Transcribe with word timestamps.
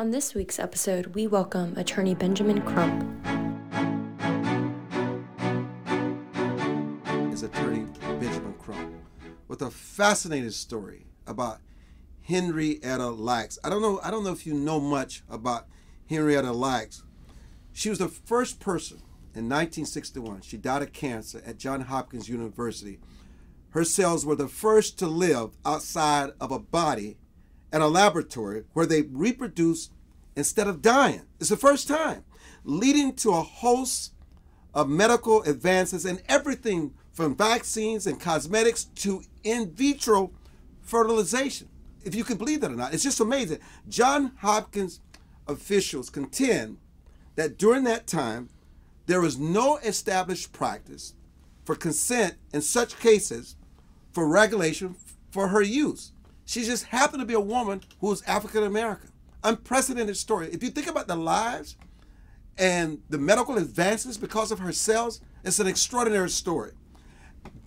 On 0.00 0.12
this 0.12 0.34
week's 0.34 0.58
episode, 0.58 1.08
we 1.08 1.26
welcome 1.26 1.76
attorney 1.76 2.14
Benjamin 2.14 2.62
Crump. 2.62 3.04
Is 7.30 7.42
attorney 7.42 7.84
Benjamin 8.00 8.54
Crump 8.58 8.94
with 9.46 9.60
a 9.60 9.70
fascinating 9.70 10.52
story 10.52 11.04
about 11.26 11.58
Henrietta 12.22 13.10
Lacks. 13.10 13.58
I 13.62 13.68
don't 13.68 13.82
know. 13.82 14.00
I 14.02 14.10
don't 14.10 14.24
know 14.24 14.32
if 14.32 14.46
you 14.46 14.54
know 14.54 14.80
much 14.80 15.22
about 15.28 15.66
Henrietta 16.08 16.52
Lacks. 16.52 17.02
She 17.74 17.90
was 17.90 17.98
the 17.98 18.08
first 18.08 18.58
person 18.58 19.02
in 19.34 19.50
1961. 19.50 20.40
She 20.40 20.56
died 20.56 20.80
of 20.80 20.94
cancer 20.94 21.42
at 21.44 21.58
Johns 21.58 21.88
Hopkins 21.88 22.26
University. 22.26 23.00
Her 23.72 23.84
cells 23.84 24.24
were 24.24 24.34
the 24.34 24.48
first 24.48 24.98
to 25.00 25.06
live 25.06 25.58
outside 25.66 26.30
of 26.40 26.50
a 26.50 26.58
body 26.58 27.18
at 27.72 27.80
a 27.80 27.86
laboratory 27.86 28.64
where 28.72 28.86
they 28.86 29.02
reproduce 29.02 29.90
instead 30.36 30.66
of 30.66 30.82
dying. 30.82 31.22
It's 31.38 31.50
the 31.50 31.56
first 31.56 31.88
time, 31.88 32.24
leading 32.64 33.14
to 33.16 33.30
a 33.30 33.42
host 33.42 34.12
of 34.74 34.88
medical 34.88 35.42
advances 35.42 36.06
in 36.06 36.20
everything 36.28 36.94
from 37.12 37.36
vaccines 37.36 38.06
and 38.06 38.20
cosmetics 38.20 38.84
to 38.84 39.22
in 39.42 39.70
vitro 39.72 40.30
fertilization. 40.82 41.68
If 42.04 42.14
you 42.14 42.24
can 42.24 42.36
believe 42.36 42.60
that 42.62 42.70
or 42.70 42.76
not, 42.76 42.94
it's 42.94 43.02
just 43.02 43.20
amazing. 43.20 43.58
John 43.88 44.32
Hopkins 44.38 45.00
officials 45.46 46.08
contend 46.08 46.78
that 47.36 47.58
during 47.58 47.84
that 47.84 48.06
time, 48.06 48.48
there 49.06 49.20
was 49.20 49.38
no 49.38 49.76
established 49.78 50.52
practice 50.52 51.14
for 51.64 51.74
consent 51.74 52.36
in 52.52 52.62
such 52.62 52.98
cases 53.00 53.56
for 54.12 54.26
regulation 54.26 54.96
for 55.30 55.48
her 55.48 55.62
use. 55.62 56.12
She 56.50 56.64
just 56.64 56.86
happened 56.86 57.20
to 57.20 57.26
be 57.26 57.34
a 57.34 57.40
woman 57.40 57.80
who 58.00 58.08
was 58.08 58.22
African 58.22 58.64
American. 58.64 59.12
Unprecedented 59.44 60.16
story. 60.16 60.48
If 60.52 60.64
you 60.64 60.70
think 60.70 60.88
about 60.88 61.06
the 61.06 61.14
lives 61.14 61.76
and 62.58 63.00
the 63.08 63.18
medical 63.18 63.56
advances 63.56 64.18
because 64.18 64.50
of 64.50 64.58
her 64.58 64.72
cells, 64.72 65.20
it's 65.44 65.60
an 65.60 65.68
extraordinary 65.68 66.28
story. 66.28 66.72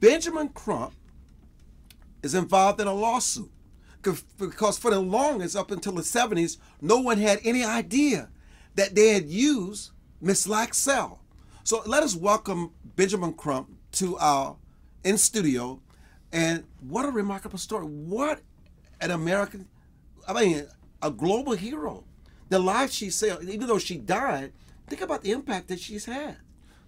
Benjamin 0.02 0.50
Crump 0.50 0.96
is 2.24 2.36
involved 2.36 2.82
in 2.82 2.88
a 2.88 2.94
lawsuit 2.94 3.50
because 4.38 4.78
for 4.78 4.92
the 4.92 5.00
longest, 5.00 5.56
up 5.56 5.72
until 5.72 5.94
the 5.94 6.02
70s, 6.02 6.58
no 6.82 6.98
one 6.98 7.20
had 7.20 7.40
any 7.46 7.64
idea 7.64 8.28
that 8.76 8.96
they 8.96 9.14
had 9.14 9.30
used 9.30 9.92
Miss 10.20 10.46
Lack's 10.46 10.78
cell. 10.78 11.22
So 11.64 11.84
let 11.86 12.04
us 12.04 12.18
welcome 12.18 12.72
Benjamin 12.98 13.32
Crump 13.36 13.70
to 13.94 14.18
our 14.18 14.58
in 15.06 15.18
studio. 15.18 15.80
And 16.34 16.66
what 16.82 17.06
a 17.06 17.12
remarkable 17.12 17.58
story. 17.58 17.86
What 17.86 18.42
an 19.02 19.12
American, 19.12 19.68
I 20.28 20.34
mean, 20.34 20.68
a 21.02 21.12
global 21.12 21.54
hero. 21.54 22.04
The 22.50 22.60
life 22.60 22.92
she 22.92 23.10
saved, 23.10 23.50
even 23.50 23.68
though 23.68 23.80
she 23.80 23.98
died, 23.98 24.54
think 24.88 25.02
about 25.02 25.22
the 25.22 25.32
impact 25.32 25.68
that 25.70 25.80
she's 25.80 26.06
had. 26.06 26.38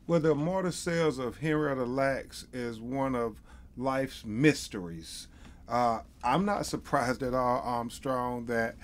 Well, 0.08 0.20
the 0.20 0.31
immortal 0.31 0.72
cells 0.72 1.17
of 1.17 1.38
Henrietta 1.38 1.86
Lacks 1.86 2.45
is 2.53 2.80
one 2.80 3.16
of 3.16 3.42
life's 3.75 4.23
mysteries. 4.23 5.28
Uh, 5.67 6.02
I'm 6.23 6.45
not 6.45 6.66
surprised 6.66 7.23
at 7.23 7.34
all, 7.34 7.62
Armstrong, 7.64 8.45
that 8.45 8.75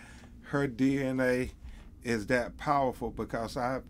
her 0.43 0.67
DNA 0.67 1.51
is 2.03 2.25
that 2.27 2.57
powerful 2.57 3.11
because 3.11 3.55
I 3.55 3.81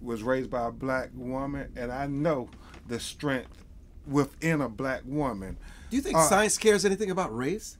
was 0.00 0.22
raised 0.22 0.50
by 0.50 0.66
a 0.66 0.72
black 0.72 1.10
woman 1.14 1.72
and 1.76 1.92
I 1.92 2.06
know 2.06 2.50
the 2.88 2.98
strength 2.98 3.64
within 4.06 4.60
a 4.60 4.68
black 4.68 5.02
woman. 5.04 5.56
Do 5.90 5.96
you 5.96 6.02
think 6.02 6.16
uh, 6.16 6.28
science 6.28 6.58
cares 6.58 6.84
anything 6.84 7.10
about 7.10 7.34
race? 7.34 7.78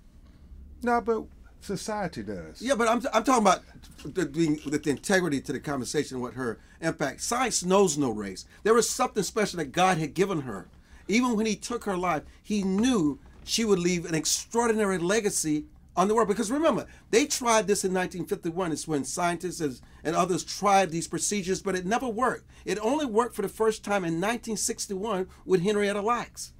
No, 0.85 1.01
but 1.01 1.25
society 1.61 2.23
does. 2.23 2.61
Yeah, 2.61 2.75
but 2.75 2.89
I'm, 2.89 3.03
I'm 3.13 3.25
talking 3.25 3.43
about 3.43 3.63
the, 4.05 4.27
the, 4.27 4.79
the 4.79 4.91
integrity 4.91 5.41
to 5.41 5.53
the 5.53 5.61
conversation, 5.61 6.21
what 6.21 6.35
her 6.35 6.59
impact. 6.81 7.23
Science 7.23 7.65
knows 7.65 7.97
no 7.97 8.11
race. 8.11 8.45
There 8.63 8.75
was 8.75 8.89
something 8.89 9.23
special 9.23 9.59
that 9.59 9.73
God 9.73 9.99
had 9.99 10.15
given 10.15 10.43
her. 10.43 10.69
Even 11.09 11.37
when 11.37 11.47
He 11.47 11.57
took 11.57 11.85
her 11.85 11.97
life, 11.97 12.23
He 12.42 12.63
knew 12.63 13.19
she 13.45 13.64
would 13.64 13.79
leave 13.79 14.05
an 14.05 14.14
extraordinary 14.14 14.98
legacy 14.98 15.64
on 15.97 16.08
the 16.08 16.14
world. 16.14 16.29
Because 16.29 16.51
remember, 16.51 16.87
they 17.11 17.27
tried 17.27 17.67
this 17.67 17.85
in 17.85 17.92
1951. 17.92 18.73
It's 18.73 18.89
when 18.89 19.05
scientists 19.05 19.81
and 20.03 20.17
others 20.17 20.45
tried 20.45 20.91
these 20.91 21.08
procedures, 21.08 21.63
but 21.63 21.75
it 21.75 21.87
never 21.87 22.08
worked. 22.08 22.45
It 22.64 22.79
only 22.81 23.07
worked 23.07 23.35
for 23.35 23.42
the 23.42 23.48
first 23.48 23.85
time 23.85 24.05
in 24.05 24.14
1961 24.14 25.29
with 25.45 25.63
Henrietta 25.63 26.03
Lacks. 26.03 26.53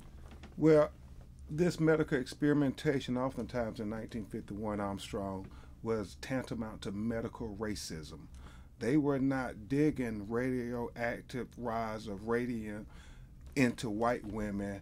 Well, 0.57 0.91
this 1.51 1.79
medical 1.79 2.19
experimentation, 2.19 3.17
oftentimes 3.17 3.81
in 3.81 3.91
1951, 3.91 4.81
Armstrong, 4.81 5.47
was 5.83 6.17
tantamount 6.21 6.83
to 6.83 6.93
medical 6.93 7.57
racism. 7.61 8.27
They 8.79 8.97
were 8.97 9.19
not 9.19 9.69
digging 9.69 10.29
radioactive 10.29 11.49
rise 11.57 12.07
of 12.07 12.29
radium 12.29 12.87
into 13.55 13.89
white 13.91 14.27
women. 14.27 14.81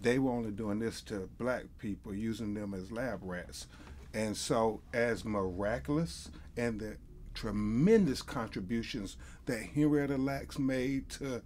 They 0.00 0.18
were 0.18 0.32
only 0.32 0.50
doing 0.50 0.78
this 0.78 1.00
to 1.02 1.28
black 1.38 1.64
people, 1.78 2.14
using 2.14 2.54
them 2.54 2.74
as 2.74 2.90
lab 2.90 3.20
rats. 3.22 3.66
And 4.12 4.36
so, 4.36 4.82
as 4.92 5.24
miraculous 5.24 6.30
and 6.56 6.80
the 6.80 6.96
tremendous 7.32 8.22
contributions 8.22 9.16
that 9.46 9.62
Henrietta 9.62 10.18
Lacks 10.18 10.58
made 10.58 11.08
to 11.10 11.42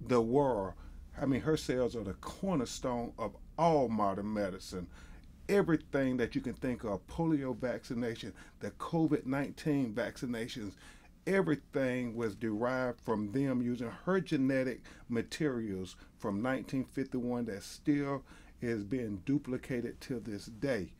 the 0.00 0.20
world, 0.20 0.74
I 1.20 1.26
mean, 1.26 1.40
her 1.42 1.56
cells 1.56 1.96
are 1.96 2.04
the 2.04 2.14
cornerstone 2.14 3.12
of 3.18 3.36
all 3.58 3.88
modern 3.88 4.32
medicine. 4.32 4.86
Everything 5.48 6.16
that 6.16 6.34
you 6.34 6.40
can 6.40 6.54
think 6.54 6.84
of 6.84 7.06
polio 7.06 7.56
vaccination, 7.56 8.32
the 8.60 8.70
COVID 8.72 9.26
19 9.26 9.92
vaccinations, 9.92 10.72
everything 11.26 12.16
was 12.16 12.34
derived 12.34 13.00
from 13.00 13.32
them 13.32 13.62
using 13.62 13.90
her 14.04 14.20
genetic 14.20 14.80
materials 15.08 15.96
from 16.18 16.42
1951 16.42 17.46
that 17.46 17.62
still 17.62 18.22
is 18.60 18.84
being 18.84 19.20
duplicated 19.26 20.00
to 20.00 20.20
this 20.20 20.46
day. 20.46 20.92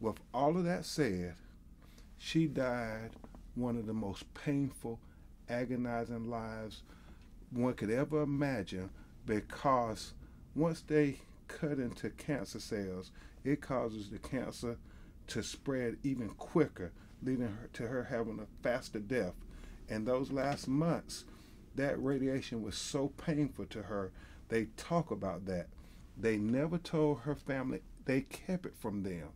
With 0.00 0.16
all 0.32 0.56
of 0.56 0.64
that 0.64 0.84
said, 0.84 1.34
she 2.18 2.46
died 2.46 3.10
one 3.54 3.76
of 3.76 3.86
the 3.86 3.92
most 3.92 4.32
painful, 4.34 4.98
agonizing 5.48 6.28
lives 6.28 6.82
one 7.54 7.74
could 7.74 7.90
ever 7.90 8.22
imagine 8.22 8.90
because 9.26 10.12
once 10.54 10.80
they 10.80 11.18
cut 11.54 11.78
into 11.78 12.10
cancer 12.10 12.58
cells, 12.58 13.12
it 13.44 13.60
causes 13.60 14.10
the 14.10 14.18
cancer 14.18 14.76
to 15.28 15.42
spread 15.42 15.96
even 16.02 16.28
quicker, 16.30 16.92
leading 17.22 17.46
her 17.46 17.68
to 17.74 17.86
her 17.86 18.04
having 18.04 18.40
a 18.40 18.62
faster 18.62 18.98
death. 18.98 19.34
And 19.88 20.06
those 20.06 20.32
last 20.32 20.66
months, 20.66 21.24
that 21.76 22.02
radiation 22.02 22.62
was 22.62 22.76
so 22.76 23.08
painful 23.08 23.66
to 23.66 23.82
her. 23.82 24.10
They 24.48 24.66
talk 24.76 25.10
about 25.10 25.46
that. 25.46 25.68
They 26.16 26.36
never 26.36 26.78
told 26.78 27.20
her 27.20 27.34
family. 27.34 27.82
They 28.04 28.22
kept 28.22 28.66
it 28.66 28.76
from 28.76 29.02
them. 29.02 29.28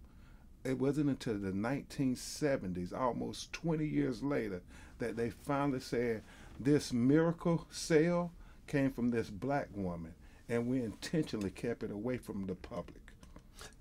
It 0.64 0.78
wasn't 0.78 1.10
until 1.10 1.38
the 1.38 1.52
1970s, 1.52 2.92
almost 2.92 3.52
20 3.52 3.86
years 3.86 4.22
later, 4.22 4.62
that 4.98 5.16
they 5.16 5.30
finally 5.30 5.80
said 5.80 6.22
this 6.58 6.92
miracle 6.92 7.66
cell 7.70 8.32
came 8.66 8.90
from 8.90 9.10
this 9.10 9.30
black 9.30 9.68
woman 9.74 10.14
and 10.48 10.66
we 10.66 10.82
intentionally 10.82 11.50
kept 11.50 11.82
it 11.82 11.90
away 11.90 12.16
from 12.16 12.46
the 12.46 12.54
public. 12.54 13.00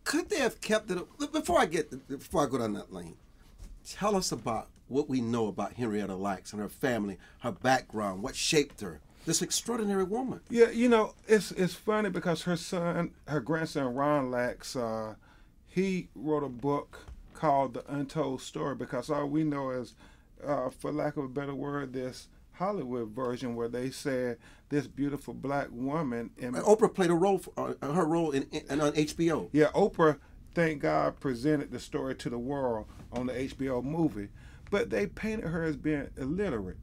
Could 0.04 0.30
they 0.30 0.40
have 0.40 0.62
kept 0.62 0.90
it 0.92 0.98
before 1.32 1.60
I 1.60 1.66
get 1.66 2.08
before 2.08 2.46
I 2.46 2.50
go 2.50 2.58
down 2.58 2.74
that 2.74 2.94
lane? 2.94 3.18
Tell 3.88 4.16
us 4.16 4.32
about 4.32 4.70
what 4.88 5.10
we 5.10 5.22
know 5.22 5.48
about 5.48 5.74
Henrietta 5.74 6.16
Lacks 6.16 6.54
and 6.54 6.62
her 6.62 6.70
family, 6.70 7.18
her 7.40 7.52
background, 7.52 8.24
what 8.24 8.36
shaped 8.36 8.82
her. 8.82 9.02
This 9.26 9.42
extraordinary 9.42 10.06
woman. 10.06 10.40
Yeah, 10.50 10.70
you 10.70 10.88
know, 10.88 11.14
it's 11.28 11.52
it's 11.52 11.74
funny 11.74 12.10
because 12.10 12.44
her 12.44 12.56
son, 12.56 13.12
her 13.28 13.42
grandson 13.42 13.94
Ron 13.94 14.32
Lacks, 14.32 14.76
uh, 14.76 15.16
he 15.68 16.08
wrote 16.16 16.44
a 16.44 16.50
book 16.50 17.00
called 17.34 17.74
The 17.74 17.84
Untold 17.94 18.42
Story 18.42 18.76
because 18.76 19.10
all 19.10 19.28
we 19.28 19.44
know 19.44 19.72
is, 19.72 19.94
uh, 20.44 20.70
for 20.70 20.92
lack 20.92 21.18
of 21.18 21.26
a 21.26 21.30
better 21.30 21.54
word, 21.54 21.94
this 21.94 22.30
Hollywood 22.58 23.10
version 23.10 23.56
where 23.56 23.68
they 23.68 23.90
said 23.90 24.38
this 24.70 24.88
beautiful 24.88 25.34
black 25.34 25.68
woman. 25.72 26.32
And 26.42 26.56
Oprah 26.56 26.94
played 26.94 27.10
a 27.10 27.16
role, 27.16 27.38
for, 27.38 27.54
uh, 27.58 27.92
her 27.92 28.06
role 28.06 28.32
in, 28.32 28.48
in, 28.52 28.82
on 28.82 28.94
HBO. 28.94 29.50
Yeah, 29.52 29.68
Oprah, 29.74 30.18
thank 30.54 30.82
God, 30.82 31.20
presented 31.20 31.72
the 31.72 31.80
story 31.80 32.16
to 32.16 32.30
the 32.30 32.40
world 32.40 32.88
on 33.12 33.28
the 33.28 33.34
HBO 33.34 33.84
movie. 33.84 34.30
But 34.70 34.90
they 34.90 35.08
painted 35.08 35.50
her 35.50 35.64
as 35.64 35.78
being 35.78 36.10
illiterate. 36.18 36.78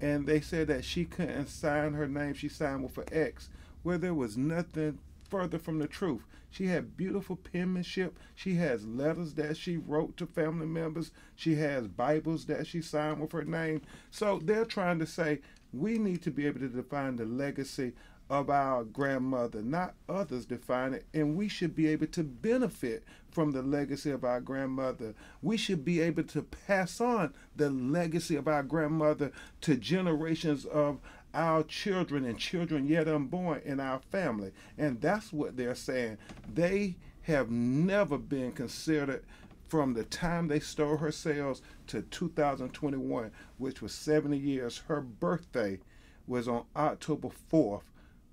And 0.00 0.26
they 0.26 0.40
said 0.40 0.68
that 0.68 0.84
she 0.84 1.04
couldn't 1.04 1.48
sign 1.48 1.94
her 1.94 2.06
name, 2.06 2.34
she 2.34 2.48
signed 2.48 2.82
with 2.82 2.98
an 2.98 3.04
X, 3.10 3.48
where 3.82 3.98
there 3.98 4.14
was 4.14 4.36
nothing 4.36 4.98
further 5.28 5.58
from 5.58 5.78
the 5.78 5.86
truth. 5.86 6.22
She 6.50 6.66
had 6.66 6.96
beautiful 6.96 7.36
penmanship. 7.36 8.18
She 8.34 8.54
has 8.54 8.86
letters 8.86 9.34
that 9.34 9.56
she 9.56 9.76
wrote 9.76 10.16
to 10.16 10.26
family 10.26 10.66
members. 10.66 11.10
She 11.34 11.56
has 11.56 11.88
Bibles 11.88 12.46
that 12.46 12.66
she 12.66 12.80
signed 12.80 13.20
with 13.20 13.32
her 13.32 13.44
name. 13.44 13.82
So 14.10 14.40
they're 14.42 14.64
trying 14.64 14.98
to 15.00 15.06
say 15.06 15.40
we 15.72 15.98
need 15.98 16.22
to 16.22 16.30
be 16.30 16.46
able 16.46 16.60
to 16.60 16.68
define 16.68 17.16
the 17.16 17.26
legacy 17.26 17.92
of 18.28 18.50
our 18.50 18.82
grandmother, 18.82 19.62
not 19.62 19.94
others 20.08 20.46
define 20.46 20.94
it, 20.94 21.06
and 21.14 21.36
we 21.36 21.48
should 21.48 21.76
be 21.76 21.86
able 21.86 22.08
to 22.08 22.24
benefit 22.24 23.04
from 23.30 23.52
the 23.52 23.62
legacy 23.62 24.10
of 24.10 24.24
our 24.24 24.40
grandmother. 24.40 25.14
We 25.42 25.56
should 25.56 25.84
be 25.84 26.00
able 26.00 26.24
to 26.24 26.42
pass 26.42 27.00
on 27.00 27.34
the 27.54 27.70
legacy 27.70 28.34
of 28.34 28.48
our 28.48 28.62
grandmother 28.62 29.30
to 29.60 29.76
generations 29.76 30.64
of 30.64 30.98
our 31.36 31.62
children 31.62 32.24
and 32.24 32.38
children 32.38 32.88
yet 32.88 33.06
unborn 33.06 33.60
in 33.64 33.78
our 33.78 34.00
family. 34.10 34.52
And 34.78 35.00
that's 35.00 35.32
what 35.32 35.56
they're 35.56 35.74
saying. 35.74 36.16
They 36.52 36.96
have 37.22 37.50
never 37.50 38.16
been 38.16 38.52
considered 38.52 39.22
from 39.68 39.92
the 39.92 40.04
time 40.04 40.48
they 40.48 40.60
stole 40.60 40.96
her 40.96 41.12
sales 41.12 41.60
to 41.88 42.02
2021, 42.02 43.30
which 43.58 43.82
was 43.82 43.92
70 43.92 44.38
years. 44.38 44.78
Her 44.88 45.00
birthday 45.02 45.78
was 46.26 46.48
on 46.48 46.64
October 46.74 47.28
4th. 47.52 47.82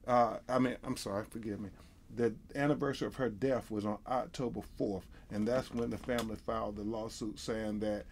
Uh, 0.08 0.38
I 0.48 0.60
mean, 0.60 0.78
I'm 0.84 0.98
sorry, 0.98 1.26
forgive 1.26 1.60
me. 1.60 1.70
The 2.16 2.34
anniversary 2.56 3.08
of 3.08 3.16
her 3.16 3.30
death 3.30 3.70
was 3.70 3.86
on 3.86 3.98
October 4.08 4.62
4th, 4.80 5.04
and 5.32 5.48
that's 5.48 5.74
when 5.74 5.90
the 5.90 5.98
family 5.98 6.36
filed 6.36 6.78
the 6.78 6.84
lawsuit 6.84 7.40
saying 7.40 7.80
that 7.80 8.06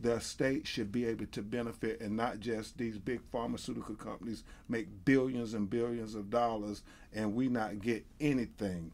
the 0.00 0.20
state 0.20 0.66
should 0.66 0.92
be 0.92 1.04
able 1.06 1.26
to 1.26 1.42
benefit 1.42 2.00
and 2.00 2.16
not 2.16 2.38
just 2.38 2.78
these 2.78 2.98
big 2.98 3.20
pharmaceutical 3.32 3.96
companies 3.96 4.44
make 4.68 4.86
billions 5.04 5.54
and 5.54 5.68
billions 5.68 6.14
of 6.14 6.30
dollars 6.30 6.82
and 7.12 7.34
we 7.34 7.48
not 7.48 7.80
get 7.80 8.04
anything. 8.20 8.92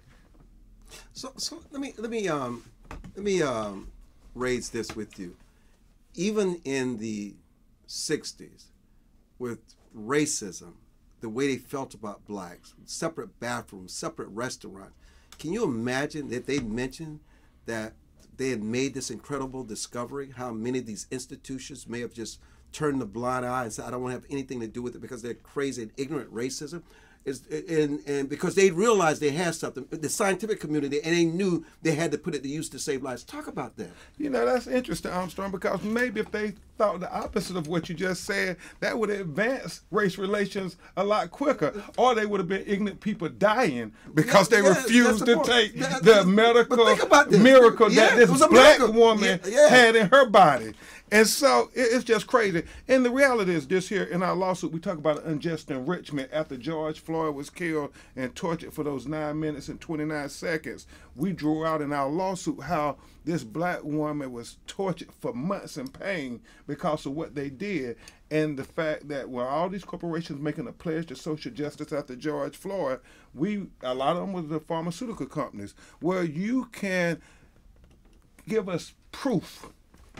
So, 1.12 1.32
so 1.36 1.62
let 1.70 1.80
me 1.80 1.92
let 1.98 2.10
me 2.10 2.28
um, 2.28 2.64
let 3.14 3.24
me 3.24 3.42
um, 3.42 3.90
raise 4.34 4.70
this 4.70 4.94
with 4.94 5.18
you. 5.18 5.36
Even 6.14 6.60
in 6.64 6.98
the 6.98 7.34
'60s, 7.88 8.66
with 9.38 9.58
racism, 9.96 10.74
the 11.20 11.28
way 11.28 11.48
they 11.48 11.56
felt 11.56 11.94
about 11.94 12.24
blacks, 12.26 12.74
separate 12.84 13.40
bathrooms, 13.40 13.92
separate 13.92 14.28
restaurants. 14.28 14.94
Can 15.38 15.52
you 15.52 15.64
imagine 15.64 16.28
that 16.28 16.46
they 16.46 16.60
mentioned 16.60 17.20
that 17.66 17.94
they 18.36 18.50
had 18.50 18.62
made 18.62 18.94
this 18.94 19.10
incredible 19.10 19.64
discovery? 19.64 20.32
How 20.36 20.52
many 20.52 20.78
of 20.78 20.86
these 20.86 21.06
institutions 21.10 21.88
may 21.88 22.00
have 22.00 22.12
just 22.12 22.40
turned 22.72 23.00
the 23.00 23.06
blind 23.06 23.46
eye 23.46 23.64
and 23.64 23.72
said, 23.72 23.86
"I 23.86 23.90
don't 23.90 24.02
want 24.02 24.12
to 24.14 24.20
have 24.20 24.30
anything 24.30 24.60
to 24.60 24.66
do 24.66 24.82
with 24.82 24.94
it" 24.94 25.00
because 25.00 25.22
they're 25.22 25.34
crazy 25.34 25.82
and 25.82 25.92
ignorant 25.96 26.34
racism 26.34 26.82
is 27.24 27.46
and 27.68 28.00
and 28.06 28.28
because 28.28 28.54
they 28.54 28.70
realized 28.70 29.20
they 29.20 29.30
had 29.30 29.54
something, 29.54 29.86
the 29.90 30.08
scientific 30.08 30.60
community, 30.60 31.00
and 31.02 31.14
they 31.14 31.24
knew 31.24 31.64
they 31.82 31.94
had 31.94 32.12
to 32.12 32.18
put 32.18 32.34
it 32.34 32.42
to 32.42 32.48
use 32.48 32.68
to 32.70 32.78
save 32.78 33.02
lives. 33.02 33.22
Talk 33.24 33.46
about 33.46 33.76
that. 33.76 33.90
You 34.18 34.30
know, 34.30 34.44
that's 34.44 34.66
interesting, 34.66 35.10
Armstrong, 35.10 35.50
because 35.50 35.82
maybe 35.82 36.20
if 36.20 36.30
they 36.30 36.54
thought 36.78 37.00
the 37.00 37.12
opposite 37.12 37.56
of 37.56 37.68
what 37.68 37.88
you 37.88 37.94
just 37.94 38.24
said, 38.24 38.56
that 38.80 38.98
would 38.98 39.10
advance 39.10 39.82
race 39.90 40.18
relations 40.18 40.76
a 40.96 41.04
lot 41.04 41.30
quicker, 41.30 41.82
or 41.96 42.14
they 42.14 42.26
would 42.26 42.40
have 42.40 42.48
been 42.48 42.64
ignorant 42.66 43.00
people 43.00 43.28
dying 43.28 43.92
because 44.14 44.48
they 44.48 44.60
Yeah, 44.62 44.68
refused 44.68 45.26
to 45.26 45.34
point. 45.36 45.46
take 45.46 45.72
Yeah, 45.76 45.98
the 46.00 46.24
medical 46.24 46.76
but 46.76 46.86
think 46.86 47.02
about 47.02 47.30
this. 47.30 47.40
miracle 47.40 47.88
that 47.90 48.16
this 48.16 48.30
black 48.48 48.78
miracle. 48.80 48.92
woman 48.92 49.40
had 49.68 49.96
in 49.96 50.08
her 50.08 50.26
body. 50.26 50.74
And 51.12 51.26
so 51.28 51.70
it's 51.74 52.02
just 52.02 52.26
crazy. 52.26 52.64
And 52.88 53.04
the 53.04 53.10
reality 53.10 53.54
is 53.54 53.68
this 53.68 53.88
here 53.88 54.02
in 54.04 54.22
our 54.22 54.34
lawsuit, 54.34 54.72
we 54.72 54.80
talk 54.80 54.98
about 54.98 55.22
unjust 55.24 55.70
enrichment 55.70 56.30
after 56.32 56.56
George 56.56 56.98
Floyd 56.98 57.34
was 57.36 57.50
killed 57.50 57.92
and 58.16 58.34
tortured 58.34 58.72
for 58.72 58.82
those 58.82 59.06
nine 59.06 59.38
minutes 59.38 59.68
and 59.68 59.80
29 59.80 60.28
seconds. 60.30 60.86
We 61.14 61.32
drew 61.32 61.64
out 61.64 61.82
in 61.82 61.92
our 61.92 62.08
lawsuit 62.08 62.62
how 62.62 62.96
this 63.24 63.42
black 63.42 63.82
woman 63.82 64.32
was 64.32 64.58
tortured 64.66 65.08
for 65.20 65.32
months 65.32 65.76
in 65.76 65.88
pain 65.88 66.40
because 66.66 67.06
of 67.06 67.12
what 67.12 67.34
they 67.34 67.48
did. 67.48 67.96
And 68.30 68.58
the 68.58 68.64
fact 68.64 69.08
that 69.08 69.28
when 69.30 69.46
all 69.46 69.68
these 69.68 69.84
corporations 69.84 70.40
making 70.40 70.66
a 70.66 70.72
pledge 70.72 71.06
to 71.06 71.16
social 71.16 71.50
justice 71.50 71.92
after 71.92 72.16
George 72.16 72.56
Floyd, 72.56 73.00
we 73.34 73.66
a 73.82 73.94
lot 73.94 74.16
of 74.16 74.22
them 74.22 74.32
was 74.32 74.48
the 74.48 74.60
pharmaceutical 74.60 75.26
companies, 75.26 75.74
where 76.00 76.22
you 76.22 76.66
can 76.66 77.20
give 78.46 78.68
us 78.68 78.92
proof 79.10 79.66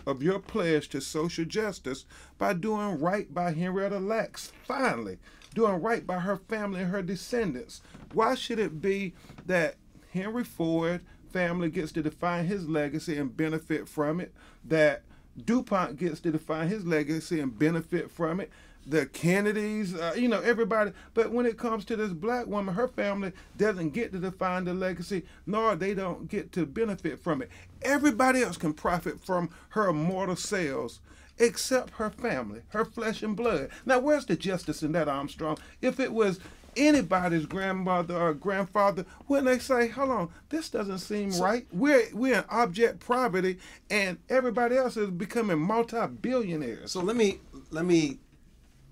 of 0.06 0.22
your 0.22 0.38
pledge 0.38 0.88
to 0.88 1.00
social 1.00 1.44
justice 1.44 2.04
by 2.38 2.52
doing 2.52 3.00
right 3.00 3.32
by 3.32 3.52
Henrietta 3.52 3.98
Lacks, 3.98 4.52
finally, 4.66 5.18
doing 5.54 5.80
right 5.80 6.06
by 6.06 6.20
her 6.20 6.36
family 6.36 6.80
and 6.80 6.90
her 6.90 7.02
descendants. 7.02 7.80
Why 8.12 8.34
should 8.34 8.58
it 8.58 8.80
be 8.80 9.14
that 9.46 9.76
Henry 10.12 10.44
Ford 10.44 11.02
family 11.34 11.68
gets 11.68 11.90
to 11.90 12.00
define 12.00 12.46
his 12.46 12.68
legacy 12.68 13.18
and 13.18 13.36
benefit 13.36 13.88
from 13.88 14.20
it, 14.20 14.32
that 14.64 15.02
DuPont 15.44 15.98
gets 15.98 16.20
to 16.20 16.30
define 16.30 16.68
his 16.68 16.86
legacy 16.86 17.40
and 17.40 17.58
benefit 17.58 18.08
from 18.08 18.38
it, 18.38 18.52
the 18.86 19.06
Kennedys, 19.06 19.94
uh, 19.96 20.14
you 20.16 20.28
know, 20.28 20.40
everybody. 20.42 20.92
But 21.12 21.32
when 21.32 21.44
it 21.44 21.58
comes 21.58 21.84
to 21.86 21.96
this 21.96 22.12
black 22.12 22.46
woman, 22.46 22.76
her 22.76 22.86
family 22.86 23.32
doesn't 23.58 23.90
get 23.90 24.12
to 24.12 24.20
define 24.20 24.64
the 24.64 24.74
legacy, 24.74 25.24
nor 25.44 25.74
they 25.74 25.92
don't 25.92 26.28
get 26.28 26.52
to 26.52 26.66
benefit 26.66 27.18
from 27.18 27.42
it. 27.42 27.50
Everybody 27.82 28.42
else 28.42 28.56
can 28.56 28.72
profit 28.72 29.18
from 29.24 29.50
her 29.70 29.88
immortal 29.88 30.36
sales 30.36 31.00
except 31.38 31.94
her 31.94 32.10
family, 32.10 32.60
her 32.68 32.84
flesh 32.84 33.24
and 33.24 33.34
blood. 33.34 33.70
Now, 33.84 33.98
where's 33.98 34.26
the 34.26 34.36
justice 34.36 34.84
in 34.84 34.92
that, 34.92 35.08
Armstrong? 35.08 35.58
If 35.82 35.98
it 35.98 36.12
was 36.12 36.38
anybody's 36.76 37.46
grandmother 37.46 38.16
or 38.16 38.34
grandfather, 38.34 39.04
when 39.26 39.44
they 39.44 39.58
say, 39.58 39.88
"Hold 39.88 40.10
on, 40.10 40.28
this 40.48 40.68
doesn't 40.68 40.98
seem 40.98 41.30
right," 41.40 41.66
we're 41.72 42.06
we're 42.12 42.38
in 42.38 42.44
object 42.48 43.00
property, 43.00 43.58
and 43.90 44.18
everybody 44.28 44.76
else 44.76 44.96
is 44.96 45.10
becoming 45.10 45.58
multi-billionaires. 45.58 46.90
So 46.92 47.00
let 47.00 47.16
me 47.16 47.40
let 47.70 47.84
me 47.84 48.18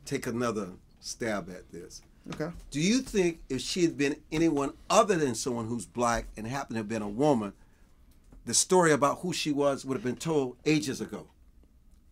take 0.04 0.26
another 0.26 0.70
stab 1.00 1.48
at 1.50 1.70
this. 1.70 2.02
Okay. 2.34 2.50
Do 2.70 2.80
you 2.80 3.00
think 3.00 3.40
if 3.48 3.60
she 3.60 3.82
had 3.82 3.96
been 3.98 4.16
anyone 4.30 4.72
other 4.88 5.16
than 5.16 5.34
someone 5.34 5.66
who's 5.66 5.86
black 5.86 6.26
and 6.36 6.46
happened 6.46 6.76
to 6.76 6.78
have 6.78 6.88
been 6.88 7.02
a 7.02 7.08
woman, 7.08 7.52
the 8.44 8.54
story 8.54 8.92
about 8.92 9.18
who 9.20 9.32
she 9.32 9.50
was 9.50 9.84
would 9.84 9.94
have 9.94 10.04
been 10.04 10.16
told 10.16 10.56
ages 10.64 11.00
ago? 11.00 11.26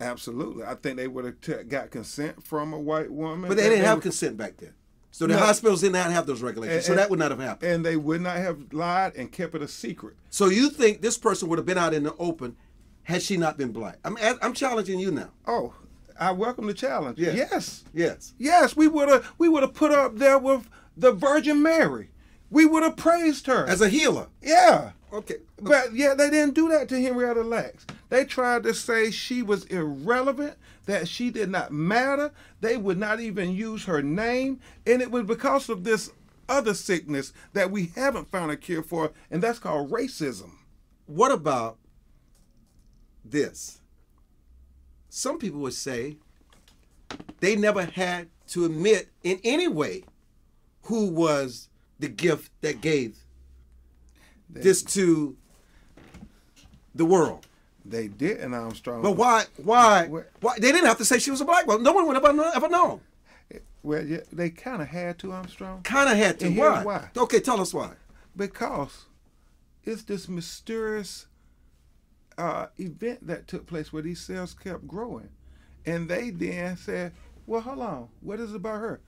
Absolutely. 0.01 0.65
I 0.65 0.75
think 0.75 0.97
they 0.97 1.07
would 1.07 1.27
have 1.27 1.69
got 1.69 1.91
consent 1.91 2.43
from 2.43 2.73
a 2.73 2.79
white 2.79 3.13
woman. 3.13 3.49
But 3.49 3.57
they 3.59 3.69
didn't 3.69 3.85
have 3.85 3.99
would- 3.99 4.03
consent 4.03 4.37
back 4.37 4.57
then. 4.57 4.73
So 5.13 5.27
the 5.27 5.35
No. 5.35 5.41
hospitals 5.41 5.81
did 5.81 5.93
not 5.93 6.11
have 6.13 6.27
those 6.27 6.41
regulations. 6.43 6.77
and- 6.77 6.85
so 6.85 6.95
that 6.95 7.11
would 7.11 7.19
not 7.19 7.31
have 7.31 7.41
happened. 7.41 7.73
And 7.73 7.85
they 7.85 7.97
would 7.97 8.21
not 8.21 8.37
have 8.37 8.59
lied 8.73 9.15
and 9.17 9.31
kept 9.31 9.55
it 9.55 9.63
a 9.63 9.69
secret. 9.69 10.15
So 10.31 10.47
you 10.47 10.71
think 10.71 11.03
this 11.03 11.19
person 11.19 11.49
would 11.49 11.59
have 11.59 11.67
been 11.67 11.79
out 11.79 11.93
in 11.95 12.05
the 12.05 12.15
open 12.19 12.57
had 13.03 13.23
she 13.23 13.37
not 13.37 13.59
been 13.59 13.73
black? 13.73 13.99
I'm 14.05 14.17
I'm 14.41 14.53
challenging 14.55 15.01
you 15.01 15.11
now. 15.11 15.31
Oh, 15.47 15.75
I 16.19 16.33
welcome 16.33 16.67
the 16.67 16.75
challenge. 16.75 17.19
Yes. 17.19 17.35
Yes. 17.37 17.85
Yes. 17.93 18.35
Yes, 18.39 18.77
we 18.77 18.87
would 18.87 19.09
have 19.09 19.33
we 19.39 19.49
would 19.49 19.63
have 19.63 19.75
put 19.75 19.91
up 19.91 20.17
there 20.19 20.39
with 20.39 20.69
the 20.97 21.13
Virgin 21.13 21.63
Mary. 21.63 22.11
We 22.51 22.67
would 22.67 22.83
have 22.83 22.97
praised 22.97 23.47
her. 23.47 23.67
As 23.67 23.81
a 23.81 23.89
healer. 23.89 24.27
yeah. 24.43 24.93
Okay. 25.13 25.37
But 25.61 25.95
yeah, 25.95 26.15
they 26.15 26.31
didn't 26.31 26.55
do 26.55 26.69
that 26.69 26.89
to 26.89 27.01
Henrietta 27.01 27.43
Lacks. 27.43 27.87
They 28.09 28.25
tried 28.25 28.63
to 28.65 28.75
say 28.75 29.11
she 29.11 29.43
was 29.43 29.65
irrelevant, 29.67 30.57
that 30.87 31.09
she 31.09 31.31
did 31.31 31.49
not 31.49 31.73
matter. 31.73 32.33
They 32.61 32.77
would 32.77 32.99
not 32.99 33.21
even 33.21 33.53
use 33.53 33.85
her 33.85 34.03
name. 34.03 34.61
And 34.87 35.01
it 35.03 35.11
was 35.11 35.25
because 35.25 35.69
of 35.69 35.85
this 35.85 36.11
other 36.49 36.75
sickness 36.75 37.33
that 37.53 37.71
we 37.71 37.93
haven't 37.95 38.31
found 38.31 38.51
a 38.51 38.57
cure 38.57 38.83
for, 38.83 39.13
and 39.31 39.43
that's 39.43 39.59
called 39.59 39.91
racism. 39.91 40.51
What 41.07 41.31
about 41.33 41.79
this? 43.25 43.81
Some 45.09 45.39
people 45.39 45.61
would 45.61 45.75
say 45.75 46.17
they 47.41 47.57
never 47.57 47.85
had 47.85 48.29
to 48.49 48.65
admit 48.65 49.11
in 49.23 49.41
any 49.45 49.69
way 49.69 50.05
who 50.83 51.09
was 51.09 51.69
the 51.99 52.09
gift 52.09 52.51
that 52.63 52.81
gave 52.81 53.25
this 54.53 54.83
to 54.83 55.37
the 56.95 57.05
world. 57.05 57.47
They 57.85 58.09
didn't, 58.09 58.53
Armstrong. 58.55 59.03
But 59.03 59.13
why? 59.13 59.45
Why? 59.57 60.07
Why? 60.41 60.55
They 60.59 60.71
didn't 60.73 60.87
have 60.87 60.99
to 60.99 61.05
say 61.05 61.19
she 61.19 61.31
was 61.31 61.41
a 61.41 61.45
black 61.45 61.67
woman. 61.67 61.83
No 61.83 61.93
one 61.93 62.07
would 62.07 62.17
have 62.17 62.25
ever- 62.25 62.51
ever 62.55 62.69
known. 62.69 63.01
Well, 63.83 64.05
yeah, 64.05 64.21
they 64.31 64.51
kind 64.51 64.83
of 64.83 64.89
had 64.89 65.19
to, 65.21 65.33
Armstrong. 65.33 65.83
Kind 65.83 66.11
of 66.11 66.17
had 66.19 66.39
to. 66.41 66.47
And 66.47 66.57
Why? 66.59 66.85
why. 66.85 67.09
Okay, 67.17 67.41
tell 67.41 67.61
us 67.61 67.73
why. 67.73 67.93
because 68.37 69.07
it's 69.85 70.03
this 70.03 70.29
mysterious 70.29 71.27
uh, 72.37 72.67
event 72.79 73.27
that 73.27 73.49
took 73.49 73.67
place 73.67 73.93
where 73.93 74.03
these 74.03 74.21
cells 74.21 74.55
kept 74.55 74.87
growing, 74.87 75.31
and 75.87 76.09
they 76.09 76.29
then 76.31 76.77
said, 76.77 77.13
"Well, 77.47 77.63
hold 77.63 77.81
on, 77.81 78.09
what 78.21 78.39
is 78.41 78.51
it 78.53 78.57
about 78.57 78.81
her? 78.81 79.01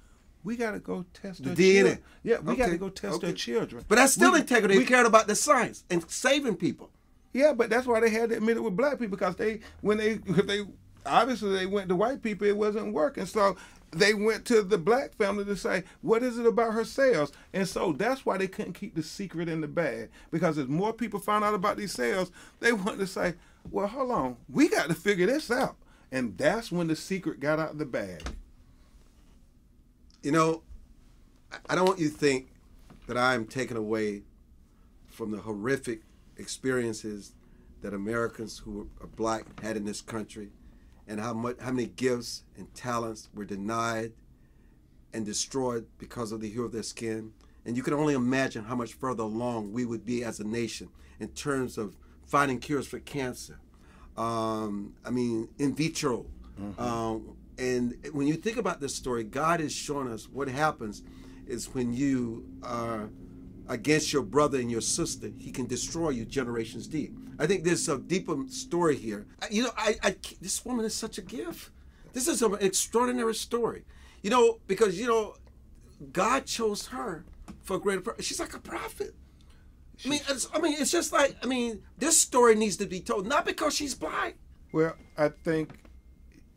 We 0.44 0.56
got 0.56 0.72
to 0.72 0.78
go 0.80 1.04
test 1.14 1.42
The 1.44 1.50
DNA. 1.50 1.72
children. 1.74 1.98
Yeah, 2.22 2.38
we 2.40 2.56
got 2.56 2.70
to 2.70 2.76
go 2.78 2.88
test 2.88 3.14
okay. 3.16 3.28
her 3.28 3.32
children. 3.32 3.84
But 3.88 3.96
that's 3.96 4.12
still 4.14 4.32
We- 4.32 4.40
integrity. 4.40 4.78
we- 4.78 4.84
cared 4.84 5.06
about 5.06 5.26
the 5.28 5.34
science 5.36 5.84
and 5.90 6.08
saving 6.10 6.56
people. 6.56 6.90
yeah, 7.32 7.52
but 7.52 7.70
that's 7.70 7.86
why 7.86 8.00
they 8.00 8.10
had 8.10 8.30
to 8.30 8.36
admit 8.36 8.56
it 8.56 8.60
with 8.60 8.76
black 8.76 8.98
people 8.98 9.16
because 9.16 9.36
they 9.36 9.60
when 9.80 9.98
they 9.98 10.12
if 10.26 10.46
they 10.46 10.60
obviously 11.06 11.56
they 11.56 11.66
went 11.66 11.88
to 11.88 11.96
white 11.96 12.22
people 12.22 12.46
it 12.46 12.56
wasn't 12.56 12.92
working 12.92 13.26
so 13.26 13.56
they 13.90 14.14
went 14.14 14.44
to 14.44 14.62
the 14.62 14.78
black 14.78 15.12
family 15.16 15.44
to 15.44 15.56
say 15.56 15.82
what 16.00 16.22
is 16.22 16.38
it 16.38 16.46
about 16.46 16.72
her 16.72 16.84
sales 16.84 17.32
and 17.52 17.66
so 17.66 17.90
that's 17.92 18.24
why 18.24 18.38
they 18.38 18.46
couldn't 18.46 18.72
keep 18.74 18.94
the 18.94 19.02
secret 19.02 19.48
in 19.48 19.60
the 19.60 19.66
bag 19.66 20.08
because 20.30 20.56
as 20.58 20.68
more 20.68 20.92
people 20.92 21.18
found 21.18 21.42
out 21.44 21.54
about 21.54 21.76
these 21.76 21.90
sales 21.92 22.30
they 22.60 22.72
wanted 22.72 22.98
to 23.00 23.06
say 23.08 23.34
well 23.72 23.88
hold 23.88 24.12
on 24.12 24.36
we 24.48 24.68
got 24.68 24.86
to 24.88 24.94
figure 24.94 25.26
this 25.26 25.50
out 25.50 25.74
and 26.12 26.38
that's 26.38 26.70
when 26.70 26.86
the 26.86 26.94
secret 26.94 27.40
got 27.40 27.58
out 27.58 27.72
of 27.72 27.78
the 27.78 27.84
bag 27.84 28.22
You 30.22 30.30
know, 30.30 30.62
I 31.68 31.74
don't 31.74 31.84
want 31.84 31.98
you 31.98 32.08
to 32.08 32.14
think 32.14 32.48
that 33.08 33.16
I 33.16 33.34
am 33.34 33.44
taken 33.44 33.76
away 33.76 34.22
from 35.06 35.32
the 35.32 35.38
horrific 35.38 36.02
experiences 36.36 37.32
that 37.82 37.92
Americans 37.92 38.58
who 38.58 38.88
are 39.00 39.08
black 39.08 39.60
had 39.60 39.76
in 39.76 39.84
this 39.84 40.00
country 40.00 40.50
and 41.08 41.18
how 41.18 41.34
much 41.34 41.56
how 41.60 41.72
many 41.72 41.88
gifts 41.88 42.44
and 42.56 42.72
talents 42.72 43.30
were 43.34 43.44
denied 43.44 44.12
and 45.12 45.26
destroyed 45.26 45.86
because 45.98 46.30
of 46.30 46.40
the 46.40 46.48
hue 46.48 46.64
of 46.64 46.70
their 46.70 46.84
skin. 46.84 47.32
And 47.66 47.76
you 47.76 47.82
can 47.82 47.92
only 47.92 48.14
imagine 48.14 48.64
how 48.64 48.76
much 48.76 48.94
further 48.94 49.24
along 49.24 49.72
we 49.72 49.84
would 49.84 50.06
be 50.06 50.22
as 50.22 50.38
a 50.38 50.44
nation 50.44 50.88
in 51.18 51.28
terms 51.30 51.78
of 51.78 51.96
finding 52.24 52.60
cures 52.60 52.86
for 52.86 53.00
cancer. 53.00 53.58
Um, 54.16 54.94
I 55.04 55.10
mean, 55.10 55.48
in 55.58 55.74
vitro. 55.74 56.26
Um, 56.78 57.36
and 57.62 57.94
when 58.10 58.26
you 58.26 58.34
think 58.34 58.56
about 58.56 58.80
this 58.80 58.92
story, 58.92 59.22
God 59.22 59.60
is 59.60 59.72
showing 59.72 60.08
us 60.08 60.28
what 60.28 60.48
happens 60.48 61.04
is 61.46 61.72
when 61.72 61.92
you 61.92 62.44
are 62.64 63.08
against 63.68 64.12
your 64.12 64.22
brother 64.22 64.58
and 64.58 64.68
your 64.68 64.80
sister, 64.80 65.30
he 65.38 65.52
can 65.52 65.66
destroy 65.66 66.08
you 66.08 66.24
generations 66.24 66.88
deep. 66.88 67.16
I 67.38 67.46
think 67.46 67.62
there's 67.62 67.88
a 67.88 67.98
deeper 67.98 68.36
story 68.48 68.96
here. 68.96 69.26
You 69.48 69.62
know, 69.62 69.70
I, 69.76 69.94
I 70.02 70.16
this 70.40 70.64
woman 70.64 70.84
is 70.84 70.92
such 70.92 71.18
a 71.18 71.22
gift. 71.22 71.70
This 72.12 72.26
is 72.26 72.42
an 72.42 72.56
extraordinary 72.60 73.36
story. 73.36 73.84
You 74.22 74.30
know, 74.30 74.58
because 74.66 74.98
you 74.98 75.06
know, 75.06 75.36
God 76.12 76.46
chose 76.46 76.88
her 76.88 77.24
for 77.62 77.76
a 77.76 77.80
greater 77.80 78.00
purpose. 78.00 78.26
She's 78.26 78.40
like 78.40 78.54
a 78.54 78.60
prophet. 78.60 79.14
I 80.04 80.08
mean, 80.08 80.20
it's, 80.28 80.48
I 80.52 80.60
mean, 80.60 80.74
it's 80.80 80.90
just 80.90 81.12
like 81.12 81.36
I 81.44 81.46
mean, 81.46 81.80
this 81.96 82.18
story 82.18 82.56
needs 82.56 82.76
to 82.78 82.86
be 82.86 82.98
told, 82.98 83.28
not 83.28 83.46
because 83.46 83.72
she's 83.72 83.94
black. 83.94 84.34
Well, 84.72 84.96
I 85.16 85.28
think 85.28 85.78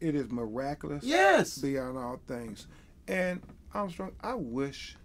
it 0.05 0.15
is 0.15 0.29
miraculous. 0.29 1.03
Yes. 1.03 1.57
Beyond 1.57 1.97
all 1.97 2.21
things. 2.27 2.67
And 3.07 3.41
Armstrong, 3.73 4.11
I 4.21 4.35
wish 4.35 4.95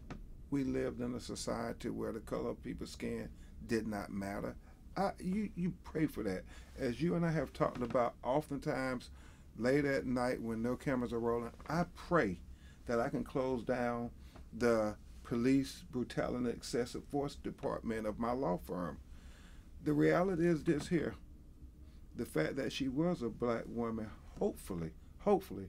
we 0.51 0.65
lived 0.65 1.01
in 1.01 1.15
a 1.15 1.21
society 1.21 1.89
where 1.89 2.13
the 2.13 2.21
color 2.21 2.51
of 2.51 2.63
people's 2.63 2.91
skin 2.91 3.29
did 3.67 3.87
not 3.87 4.13
matter. 4.13 4.57
I, 4.97 5.13
you 5.19 5.51
you 5.55 5.73
pray 5.85 6.07
for 6.07 6.23
that. 6.25 6.43
As 6.79 7.01
you 7.01 7.15
and 7.15 7.25
I 7.25 7.31
have 7.31 7.53
talked 7.53 7.83
about 7.83 8.15
oftentimes 8.23 9.11
late 9.57 9.85
at 9.85 10.07
night 10.07 10.41
when 10.41 10.63
no 10.63 10.77
cameras 10.77 11.13
are 11.13 11.21
rolling, 11.21 11.53
I 11.69 11.85
pray 11.95 12.41
that 12.87 13.01
I 13.01 13.09
can 13.09 13.25
close 13.25 13.63
down 13.63 14.11
the 14.53 14.97
police 15.23 15.85
brutality 15.91 16.37
and 16.37 16.49
excessive 16.49 17.05
force 17.05 17.37
department 17.37 18.07
of 18.07 18.19
my 18.19 18.33
law 18.33 18.59
firm. 18.67 18.99
The 19.85 19.93
reality 19.93 20.47
is 20.47 20.65
this 20.65 20.89
here. 20.89 21.15
The 22.17 22.27
fact 22.27 22.57
that 22.57 22.73
she 22.73 22.89
was 22.89 23.23
a 23.23 23.29
black 23.29 23.63
woman, 23.67 24.11
hopefully, 24.41 24.91
hopefully, 25.19 25.69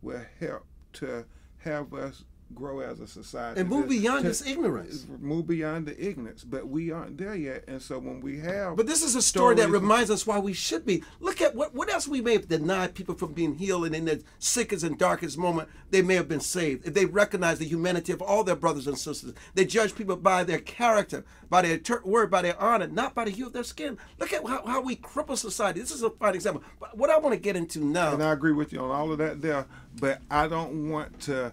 will 0.00 0.24
help 0.40 0.64
to 0.94 1.26
have 1.58 1.92
us 1.92 2.24
grow 2.54 2.80
as 2.80 3.00
a 3.00 3.06
society 3.06 3.60
And 3.60 3.68
move 3.68 3.88
beyond 3.88 4.22
to- 4.22 4.28
this 4.28 4.46
ignorance. 4.46 5.06
Move 5.20 5.46
beyond 5.46 5.86
the 5.86 6.08
ignorance, 6.08 6.44
but 6.44 6.68
we 6.68 6.90
aren't 6.90 7.18
there 7.18 7.34
yet. 7.34 7.64
And 7.68 7.80
so 7.80 7.98
when 7.98 8.20
we 8.20 8.38
have, 8.40 8.76
But 8.76 8.86
this 8.86 9.02
is 9.02 9.14
a 9.14 9.22
story 9.22 9.54
that 9.56 9.68
reminds 9.68 10.10
us 10.10 10.26
why 10.26 10.38
we 10.38 10.52
should 10.52 10.84
be. 10.86 11.02
Look 11.20 11.40
at 11.40 11.54
what, 11.54 11.74
what 11.74 11.92
else 11.92 12.06
we 12.08 12.20
may 12.20 12.32
have 12.34 12.48
denied 12.48 12.94
people 12.94 13.14
from 13.14 13.32
being 13.32 13.54
healed, 13.54 13.86
and 13.86 13.94
in 13.94 14.04
their 14.04 14.18
sickest 14.38 14.84
and 14.84 14.98
darkest 14.98 15.36
moment, 15.38 15.68
they 15.90 16.02
may 16.02 16.14
have 16.14 16.28
been 16.28 16.40
saved. 16.40 16.86
If 16.86 16.94
they 16.94 17.04
recognize 17.06 17.58
the 17.58 17.64
humanity 17.66 18.12
of 18.12 18.22
all 18.22 18.44
their 18.44 18.56
brothers 18.56 18.86
and 18.86 18.98
sisters, 18.98 19.34
they 19.54 19.64
judge 19.64 19.94
people 19.94 20.16
by 20.16 20.44
their 20.44 20.58
character, 20.58 21.24
by 21.50 21.62
their 21.62 21.80
word, 22.04 22.30
by 22.30 22.42
their 22.42 22.60
honor, 22.60 22.86
not 22.86 23.14
by 23.14 23.24
the 23.24 23.30
hue 23.30 23.46
of 23.46 23.52
their 23.52 23.64
skin. 23.64 23.98
Look 24.18 24.32
at 24.32 24.46
how, 24.46 24.64
how 24.66 24.80
we 24.80 24.96
cripple 24.96 25.36
society. 25.36 25.80
This 25.80 25.90
is 25.90 26.02
a 26.02 26.10
fine 26.10 26.34
example. 26.34 26.62
But 26.80 26.96
what 26.96 27.10
I 27.10 27.18
want 27.18 27.34
to 27.34 27.40
get 27.40 27.56
into 27.56 27.80
now. 27.84 28.14
and 28.14 28.22
I 28.22 28.32
agree 28.32 28.52
with 28.52 28.72
you 28.72 28.80
on 28.80 28.90
all 28.90 29.12
of 29.12 29.18
that 29.18 29.42
there, 29.42 29.66
but 30.00 30.20
I 30.30 30.48
don't 30.48 30.90
want 30.90 31.20
to 31.22 31.52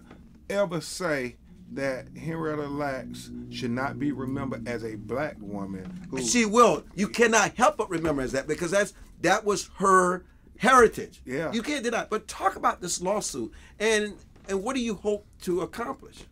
ever 0.50 0.80
say 0.80 1.36
that 1.72 2.06
Henrietta 2.18 2.66
Lacks 2.66 3.30
should 3.50 3.70
not 3.70 3.98
be 3.98 4.12
remembered 4.12 4.66
as 4.66 4.84
a 4.84 4.96
black 4.96 5.36
woman 5.38 6.08
who 6.10 6.20
She 6.20 6.44
will. 6.44 6.84
You 6.94 7.08
cannot 7.08 7.54
help 7.54 7.76
but 7.76 7.88
remember 7.88 8.22
as 8.22 8.32
that 8.32 8.48
because 8.48 8.72
that's 8.72 8.92
that 9.22 9.44
was 9.44 9.70
her 9.76 10.24
heritage. 10.58 11.22
Yeah. 11.24 11.52
You 11.52 11.62
can't 11.62 11.84
deny. 11.84 12.06
But 12.10 12.26
talk 12.26 12.56
about 12.56 12.80
this 12.80 13.00
lawsuit 13.00 13.52
and 13.78 14.14
and 14.48 14.62
what 14.62 14.74
do 14.74 14.82
you 14.82 14.94
hope 14.96 15.26
to 15.42 15.60
accomplish? 15.60 16.24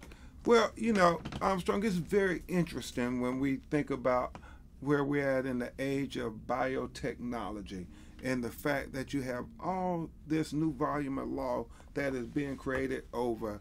Well, 0.44 0.72
you 0.76 0.92
know, 0.92 1.20
Armstrong, 1.40 1.84
it's 1.84 1.96
very 1.96 2.42
interesting 2.48 3.20
when 3.20 3.38
we 3.38 3.56
think 3.70 3.90
about 3.90 4.36
where 4.80 5.04
we're 5.04 5.28
at 5.28 5.46
in 5.46 5.58
the 5.58 5.72
age 5.78 6.16
of 6.16 6.32
biotechnology 6.46 7.86
and 8.24 8.42
the 8.42 8.50
fact 8.50 8.92
that 8.92 9.12
you 9.12 9.22
have 9.22 9.44
all 9.60 10.10
this 10.26 10.52
new 10.52 10.72
volume 10.72 11.18
of 11.18 11.28
law 11.28 11.66
that 11.94 12.14
is 12.14 12.26
being 12.26 12.56
created 12.56 13.04
over 13.12 13.60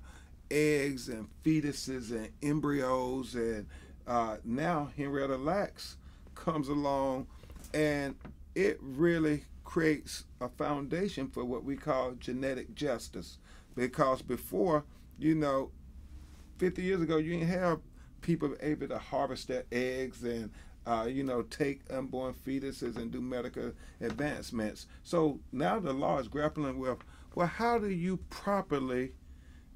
eggs 0.51 1.09
and 1.09 1.27
fetuses 1.43 2.11
and 2.11 2.29
embryos. 2.41 3.35
And 3.35 3.67
uh, 4.05 4.37
now 4.43 4.89
Henrietta 4.95 5.37
Lacks 5.37 5.97
comes 6.35 6.69
along 6.69 7.27
and 7.73 8.15
it 8.55 8.77
really 8.81 9.43
creates 9.63 10.23
a 10.41 10.49
foundation 10.49 11.27
for 11.27 11.43
what 11.43 11.63
we 11.63 11.75
call 11.75 12.13
genetic 12.13 12.73
justice. 12.73 13.37
Because 13.75 14.21
before, 14.21 14.85
you 15.19 15.35
know, 15.35 15.71
50 16.57 16.81
years 16.81 17.01
ago, 17.01 17.17
you 17.17 17.37
didn't 17.37 17.49
have 17.49 17.79
people 18.21 18.55
able 18.61 18.87
to 18.87 18.97
harvest 18.97 19.47
their 19.49 19.65
eggs 19.71 20.23
and, 20.23 20.49
uh, 20.87 21.07
you 21.07 21.23
know, 21.23 21.43
take 21.43 21.81
unborn 21.91 22.33
fetuses 22.33 22.95
and 22.95 23.11
do 23.11 23.21
medical 23.21 23.73
advancements. 24.01 24.87
So 25.03 25.39
now 25.51 25.79
the 25.79 25.93
law 25.93 26.17
is 26.17 26.27
grappling 26.27 26.79
with, 26.79 26.97
well, 27.35 27.47
how 27.47 27.77
do 27.77 27.89
you 27.89 28.17
properly 28.29 29.11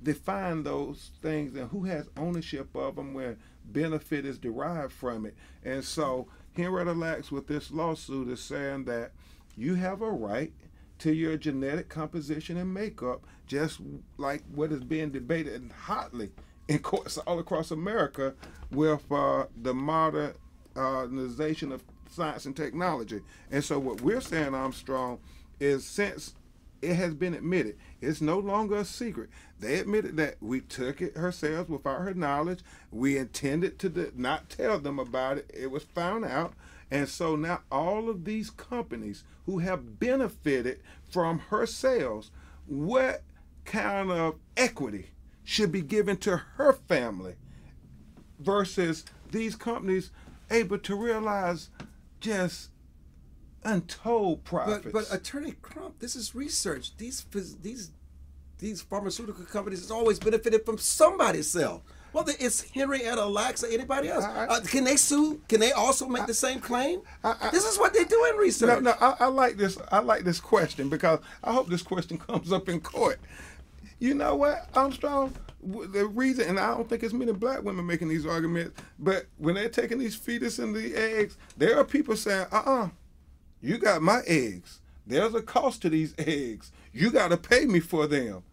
define 0.03 0.63
those 0.63 1.11
things 1.21 1.55
and 1.55 1.69
who 1.69 1.83
has 1.85 2.09
ownership 2.17 2.75
of 2.75 2.95
them 2.95 3.13
where 3.13 3.37
benefit 3.65 4.25
is 4.25 4.37
derived 4.37 4.91
from 4.93 5.25
it? 5.25 5.35
And 5.63 5.83
so 5.83 6.27
Henrietta 6.53 6.93
Lacks 6.93 7.31
with 7.31 7.47
this 7.47 7.71
lawsuit 7.71 8.27
is 8.27 8.41
saying 8.41 8.85
that 8.85 9.11
you 9.55 9.75
have 9.75 10.01
a 10.01 10.11
right 10.11 10.53
to 10.99 11.13
your 11.13 11.37
genetic 11.37 11.89
composition 11.89 12.57
and 12.57 12.73
makeup, 12.73 13.25
just 13.47 13.79
like 14.17 14.43
what 14.53 14.71
is 14.71 14.83
being 14.83 15.09
debated 15.09 15.71
hotly 15.85 16.31
in 16.67 16.79
courts 16.79 17.17
all 17.19 17.39
across 17.39 17.71
America 17.71 18.35
with 18.69 19.11
uh, 19.11 19.45
the 19.61 19.73
modernization 19.73 21.71
of 21.71 21.83
science 22.09 22.45
and 22.45 22.55
technology. 22.55 23.21
And 23.49 23.63
so, 23.63 23.79
what 23.79 24.01
we're 24.01 24.21
saying, 24.21 24.53
Armstrong, 24.53 25.19
is 25.59 25.85
since 25.85 26.35
it 26.81 26.95
has 26.95 27.13
been 27.13 27.33
admitted, 27.33 27.77
it's 28.01 28.21
no 28.21 28.39
longer 28.39 28.77
a 28.77 28.85
secret. 28.85 29.29
They 29.59 29.79
admitted 29.79 30.17
that 30.17 30.37
we 30.41 30.61
took 30.61 31.01
it 31.01 31.15
ourselves 31.15 31.69
without 31.69 32.01
her 32.01 32.13
knowledge. 32.13 32.61
We 32.91 33.17
intended 33.17 33.77
to 33.79 34.11
not 34.15 34.49
tell 34.49 34.79
them 34.79 34.97
about 34.97 35.37
it. 35.37 35.51
It 35.53 35.69
was 35.69 35.83
found 35.83 36.25
out. 36.25 36.53
And 36.89 37.07
so 37.07 37.35
now 37.35 37.61
all 37.71 38.09
of 38.09 38.25
these 38.25 38.49
companies 38.49 39.23
who 39.45 39.59
have 39.59 39.99
benefited 39.99 40.81
from 41.09 41.39
her 41.49 41.65
sales, 41.65 42.31
what 42.65 43.23
kind 43.65 44.11
of 44.11 44.35
equity 44.57 45.11
should 45.43 45.71
be 45.71 45.81
given 45.81 46.17
to 46.17 46.37
her 46.55 46.73
family 46.73 47.35
versus 48.39 49.05
these 49.31 49.55
companies 49.55 50.11
able 50.49 50.79
to 50.79 50.95
realize 50.95 51.69
just 52.19 52.70
untold 53.63 54.43
profits? 54.43 54.83
But 54.83 54.93
but 54.93 55.13
Attorney 55.13 55.53
Crump, 55.61 55.99
this 55.99 56.15
is 56.15 56.35
research. 56.35 56.95
These 56.97 57.25
these 57.61 57.91
these 58.59 58.81
pharmaceutical 58.81 59.45
companies 59.45 59.79
has 59.79 59.91
always 59.91 60.19
benefited 60.19 60.65
from 60.65 60.77
somebody's 60.77 61.49
sale. 61.49 61.83
Whether 62.11 62.33
it's 62.39 62.61
Henrietta 62.71 63.25
Lacks 63.25 63.63
or 63.63 63.67
anybody 63.67 64.09
else, 64.09 64.25
I- 64.25 64.43
I- 64.43 64.47
uh, 64.47 64.59
can 64.61 64.83
they 64.83 64.97
sue? 64.97 65.41
Can 65.47 65.61
they 65.61 65.71
also 65.71 66.07
make 66.09 66.27
the 66.27 66.33
same 66.33 66.59
claim? 66.59 67.01
I- 67.23 67.35
I- 67.41 67.49
this 67.51 67.65
is 67.65 67.79
what 67.79 67.93
they 67.93 68.03
do 68.03 68.25
in 68.25 68.35
No, 68.35 68.41
research. 68.41 68.83
no, 68.83 68.91
I, 68.99 69.15
I 69.21 69.25
like 69.27 69.55
this. 69.55 69.77
I 69.91 69.99
like 69.99 70.25
this 70.25 70.39
question 70.41 70.89
because 70.89 71.19
I 71.43 71.53
hope 71.53 71.69
this 71.69 71.81
question 71.81 72.17
comes 72.27 72.51
up 72.51 72.67
in 72.67 72.81
court. 72.81 73.19
You 73.99 74.13
know 74.13 74.35
what, 74.35 74.67
Armstrong? 74.75 75.33
The 75.63 76.05
reason, 76.07 76.49
and 76.49 76.59
I 76.59 76.75
don't 76.75 76.89
think 76.89 77.03
it's 77.03 77.13
many 77.13 77.31
black 77.33 77.61
women 77.63 77.85
making 77.85 78.09
these 78.09 78.25
arguments, 78.25 78.79
but 78.99 79.27
when 79.37 79.53
they're 79.55 79.69
taking 79.69 79.99
these 79.99 80.15
fetus 80.15 80.57
and 80.59 80.75
the 80.75 80.95
eggs, 80.95 81.37
there 81.55 81.77
are 81.77 81.83
people 81.85 82.15
saying, 82.17 82.47
"Uh-uh, 82.51 82.89
you 83.61 83.77
got 83.77 84.01
my 84.01 84.21
eggs. 84.27 84.79
There's 85.05 85.33
a 85.33 85.41
cost 85.41 85.81
to 85.83 85.89
these 85.89 86.13
eggs. 86.17 86.71
You 86.93 87.11
got 87.11 87.29
to 87.29 87.37
pay 87.37 87.65
me 87.65 87.79
for 87.79 88.07
them." 88.07 88.43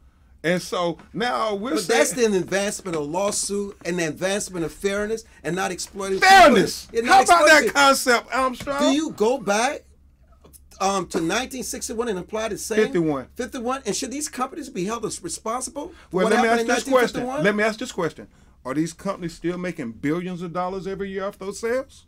And 0.45 0.62
so 0.62 0.99
now 1.12 1.55
we're 1.55 1.71
But 1.71 1.81
saying, 1.81 1.99
that's 1.99 2.12
the 2.12 2.27
advancement 2.27 2.97
of 2.97 3.07
lawsuit 3.07 3.77
and 3.85 3.99
the 3.99 4.07
advancement 4.07 4.65
of 4.65 4.73
fairness 4.73 5.25
and 5.43 5.57
not 5.57 5.73
exploiting 5.73 6.21
fairness. 6.21 6.87
And 6.97 7.07
How 7.07 7.19
not 7.19 7.25
about 7.25 7.47
that 7.49 7.75
concept, 7.75 8.29
Armstrong? 8.33 8.79
Do 8.79 8.93
you 8.93 9.11
go 9.11 9.38
back 9.38 9.83
um, 10.81 11.07
to 11.09 11.19
1961 11.19 12.09
and 12.09 12.19
apply 12.21 12.49
the 12.49 12.59
same 12.59 12.79
51. 12.79 13.27
51? 13.35 13.83
And 13.87 13.97
should 13.97 14.12
these 14.12 14.29
companies 14.29 14.69
be 14.69 14.85
held 14.85 15.05
as 15.05 15.23
responsible? 15.23 15.88
for 15.88 15.95
Well, 16.17 16.25
what 16.27 16.33
let 16.33 16.43
me 16.43 16.49
ask 16.49 16.67
this 16.67 16.88
question. 16.88 17.27
Let 17.27 17.55
me 17.57 17.65
ask 17.65 17.81
this 17.81 17.93
question: 17.93 18.29
Are 18.65 18.75
these 18.75 18.93
companies 18.93 19.35
still 19.35 19.59
making 19.59 19.93
billions 19.93 20.43
of 20.43 20.53
dollars 20.53 20.87
every 20.87 21.11
year 21.11 21.25
off 21.25 21.38
those 21.38 21.59
sales? 21.59 22.07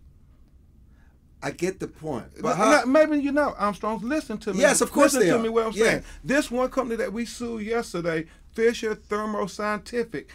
I 1.43 1.51
get 1.53 1.81
the 1.81 1.89
point. 1.89 2.27
But 2.43 2.57
how, 2.57 2.83
uh, 2.83 2.87
maybe 2.87 3.19
you 3.19 3.33
know, 3.33 3.55
Armstrong's 3.57 4.03
Listen 4.03 4.37
to 4.39 4.53
me. 4.53 4.61
Yes, 4.61 4.81
of 4.81 4.93
course 4.93 5.15
Listen 5.15 5.21
they 5.21 5.33
to 5.33 5.39
are. 5.39 5.43
me. 5.43 5.49
What 5.49 5.67
I'm 5.67 5.73
Yeah. 5.73 5.85
saying. 5.85 6.05
This 6.23 6.51
one 6.51 6.69
company 6.71 6.97
that 6.97 7.13
we 7.13 7.25
sued 7.25 7.65
yesterday, 7.65 8.27
Fisher 8.53 8.95
Thermo 8.95 9.47
Scientific, 9.47 10.29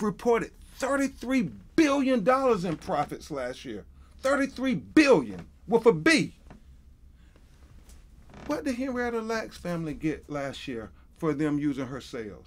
reported 0.00 0.50
$33 0.80 1.52
billion 1.76 2.26
in 2.66 2.76
profits 2.78 3.30
last 3.30 3.64
year. 3.64 3.84
33 4.22 4.74
billion 4.74 5.46
with 5.68 5.86
a 5.86 5.92
B. 5.92 6.34
What 8.46 8.64
did 8.64 8.74
Henrietta 8.74 9.20
Lacks 9.20 9.56
family 9.56 9.94
get 9.94 10.28
last 10.28 10.66
year 10.66 10.90
for 11.18 11.32
them 11.32 11.58
using 11.58 11.86
her 11.86 12.00
sales? 12.00 12.46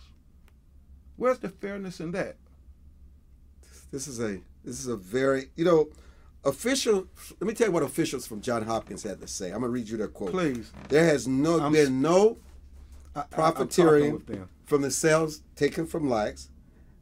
Where's 1.15 1.39
the 1.39 1.50
fairness 1.50 2.00
in 2.00 2.12
that? 2.12 2.36
This 3.91 4.07
is 4.07 4.19
a 4.19 4.39
this 4.65 4.79
is 4.79 4.88
a 4.88 4.95
very 4.98 5.50
you 5.55 5.63
know 5.63 5.88
official. 6.45 7.07
Let 7.39 7.47
me 7.47 7.53
tell 7.53 7.67
you 7.67 7.73
what 7.73 7.83
officials 7.83 8.27
from 8.27 8.41
John 8.41 8.63
Hopkins 8.63 9.03
had 9.03 9.19
to 9.21 9.27
say. 9.27 9.47
I'm 9.47 9.62
gonna 9.62 9.69
read 9.69 9.88
you 9.89 9.97
their 9.97 10.07
quote. 10.07 10.31
Please. 10.31 10.71
There 10.89 11.05
has 11.05 11.27
no 11.27 11.59
I'm- 11.59 11.71
been 11.73 12.01
no 12.01 12.38
I- 13.15 13.21
I- 13.21 13.23
profiteering 13.23 14.21
from 14.65 14.81
the 14.81 14.91
sales 14.91 15.41
taken 15.55 15.85
from 15.85 16.09
Lacks, 16.09 16.50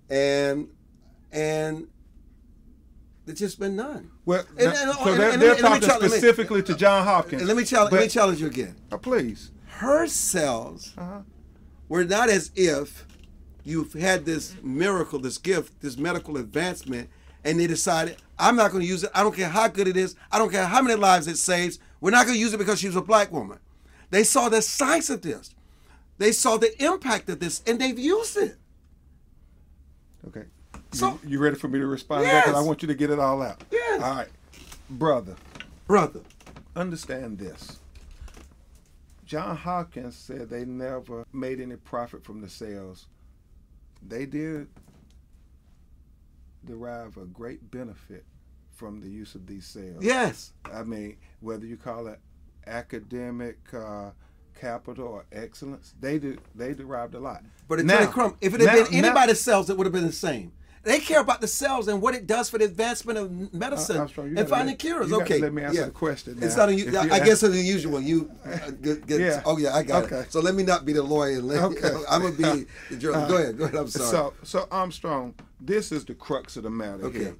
and 0.09 0.69
and 1.31 1.87
there's 3.25 3.39
just 3.39 3.59
been 3.59 3.75
none. 3.75 4.11
Well, 4.25 4.43
And- 4.57 4.73
now- 4.73 4.81
and- 4.81 4.93
so 4.93 5.09
and- 5.11 5.19
they're, 5.19 5.29
and 5.31 5.41
they're 5.41 5.49
let 5.53 5.57
me- 5.57 5.63
let 5.63 5.71
me 5.73 5.79
talking 5.79 5.87
tell- 5.87 6.01
me- 6.01 6.07
specifically 6.09 6.63
to 6.63 6.75
John 6.75 7.05
Hopkins. 7.05 7.41
And 7.41 7.47
let 7.47 7.55
me 7.57 7.63
challenge. 7.63 7.93
let 7.93 8.01
me 8.01 8.07
challenge 8.09 8.41
you 8.41 8.47
again. 8.47 8.75
Uh, 8.91 8.97
please. 8.97 9.51
Her 9.67 10.05
sales 10.07 10.93
Uh-huh. 10.97 11.21
were 11.87 12.03
not 12.03 12.29
as 12.29 12.51
if 12.55 13.05
you've 13.63 13.93
had 13.93 14.25
this 14.25 14.55
miracle, 14.63 15.19
this 15.19 15.37
gift, 15.37 15.79
this 15.81 15.97
medical 15.97 16.35
advancement, 16.37 17.09
and 17.43 17.59
they 17.59 17.67
decided, 17.67 18.17
I'm 18.39 18.55
not 18.55 18.71
going 18.71 18.81
to 18.81 18.87
use 18.87 19.03
it. 19.03 19.11
I 19.13 19.23
don't 19.23 19.35
care 19.35 19.49
how 19.49 19.67
good 19.67 19.87
it 19.87 19.97
is. 19.97 20.15
I 20.31 20.37
don't 20.39 20.51
care 20.51 20.65
how 20.65 20.81
many 20.81 20.95
lives 20.95 21.27
it 21.27 21.37
saves. 21.37 21.79
We're 21.99 22.11
not 22.11 22.25
going 22.25 22.35
to 22.35 22.39
use 22.41 22.53
it 22.53 22.57
because 22.57 22.79
she 22.79 22.87
was 22.87 22.95
a 22.95 23.01
black 23.01 23.31
woman. 23.31 23.59
They 24.09 24.23
saw 24.23 24.49
the 24.49 24.61
science 24.61 25.09
of 25.09 25.21
this. 25.21 25.53
They 26.17 26.31
saw 26.31 26.57
the 26.57 26.71
impact 26.83 27.29
of 27.29 27.39
this, 27.39 27.61
and 27.65 27.79
they've 27.79 27.97
used 27.97 28.37
it. 28.37 28.57
Okay. 30.27 30.43
So- 30.91 31.19
you, 31.23 31.29
you 31.31 31.39
ready 31.39 31.55
for 31.55 31.67
me 31.67 31.79
to 31.79 31.87
respond? 31.87 32.23
to 32.25 32.27
that? 32.31 32.45
'Cause 32.45 32.55
I 32.55 32.61
want 32.61 32.81
you 32.81 32.87
to 32.89 32.95
get 32.95 33.09
it 33.09 33.19
all 33.19 33.41
out. 33.41 33.63
Yes. 33.71 34.01
All 34.03 34.15
right. 34.15 34.27
Brother, 34.89 35.35
Brother, 35.87 36.19
understand 36.75 37.37
this. 37.39 37.79
John 39.25 39.55
Hopkins 39.55 40.17
said 40.17 40.49
they 40.49 40.65
never 40.65 41.25
made 41.31 41.61
any 41.61 41.77
profit 41.77 42.23
from 42.25 42.41
the 42.41 42.49
sales. 42.49 43.07
They 44.05 44.25
did 44.25 44.67
derive 46.65 47.17
a 47.17 47.25
great 47.25 47.71
benefit 47.71 48.25
from 48.71 48.99
the 49.01 49.09
use 49.09 49.35
of 49.35 49.45
these 49.47 49.65
sales. 49.65 50.03
yes. 50.03 50.53
I 50.71 50.83
mean, 50.83 51.17
whether 51.39 51.65
you 51.65 51.77
call 51.77 52.07
it 52.07 52.19
academic 52.65 53.57
uh, 53.73 54.11
capital 54.59 55.07
or 55.07 55.25
excellence, 55.31 55.93
they 55.99 56.19
do, 56.19 56.37
they 56.55 56.73
derived 56.73 57.13
a 57.15 57.19
lot. 57.19 57.43
But 57.67 57.83
Now- 57.85 58.05
Crump, 58.07 58.37
if 58.41 58.53
it 58.53 58.61
had 58.61 58.67
now- 58.67 58.83
been 58.83 58.91
now- 59.01 59.07
anybody's 59.07 59.39
cells, 59.41 59.69
it 59.69 59.77
would 59.77 59.85
have 59.85 59.93
been 59.93 60.05
the 60.07 60.11
same. 60.11 60.51
They 60.83 60.99
care 60.99 61.19
about 61.21 61.41
the 61.41 61.47
cells 61.47 61.87
and 61.87 62.01
what 62.01 62.15
it 62.15 62.25
does 62.25 62.49
for 62.49 62.57
the 62.57 62.65
advancement 62.65 63.19
of 63.19 63.53
medicine 63.53 64.09
you 64.17 64.23
and 64.37 64.49
finding 64.49 64.73
let- 64.73 64.79
cures. 64.79 65.13
okay, 65.13 65.37
let 65.39 65.53
me 65.53 65.61
answer 65.63 65.81
yeah. 65.81 65.85
the 65.85 65.91
question 65.91 66.39
It's 66.41 66.55
not 66.55 66.75
you 66.75 66.97
I 66.97 67.17
ask- 67.17 67.25
guess 67.25 67.43
it's 67.43 67.55
unusual. 67.55 68.01
You, 68.01 68.31
uh, 68.43 68.71
get, 68.81 69.05
get, 69.05 69.19
Yeah. 69.19 69.41
oh 69.45 69.57
yeah, 69.59 69.75
I 69.75 69.83
got 69.83 70.05
Okay. 70.05 70.21
it. 70.21 70.31
So 70.31 70.39
let 70.39 70.55
me 70.55 70.63
not 70.63 70.83
be 70.85 70.93
the 70.93 71.03
lawyer. 71.03 71.37
And 71.37 71.47
let, 71.47 71.63
Okay. 71.63 71.91
I'm 72.09 72.21
gonna 72.23 72.35
be 72.35 72.65
the 72.95 72.97
go 72.99 73.11
ahead, 73.35 73.57
go 73.59 73.65
ahead. 73.65 73.75
I'm 73.75 73.87
sorry. 73.89 74.09
So, 74.09 74.33
so 74.43 74.67
Armstrong, 74.71 75.35
this 75.59 75.91
is 75.91 76.03
the 76.05 76.15
crux 76.15 76.57
of 76.57 76.63
the 76.63 76.71
matter 76.71 77.05
Okay. 77.05 77.19
here. 77.19 77.35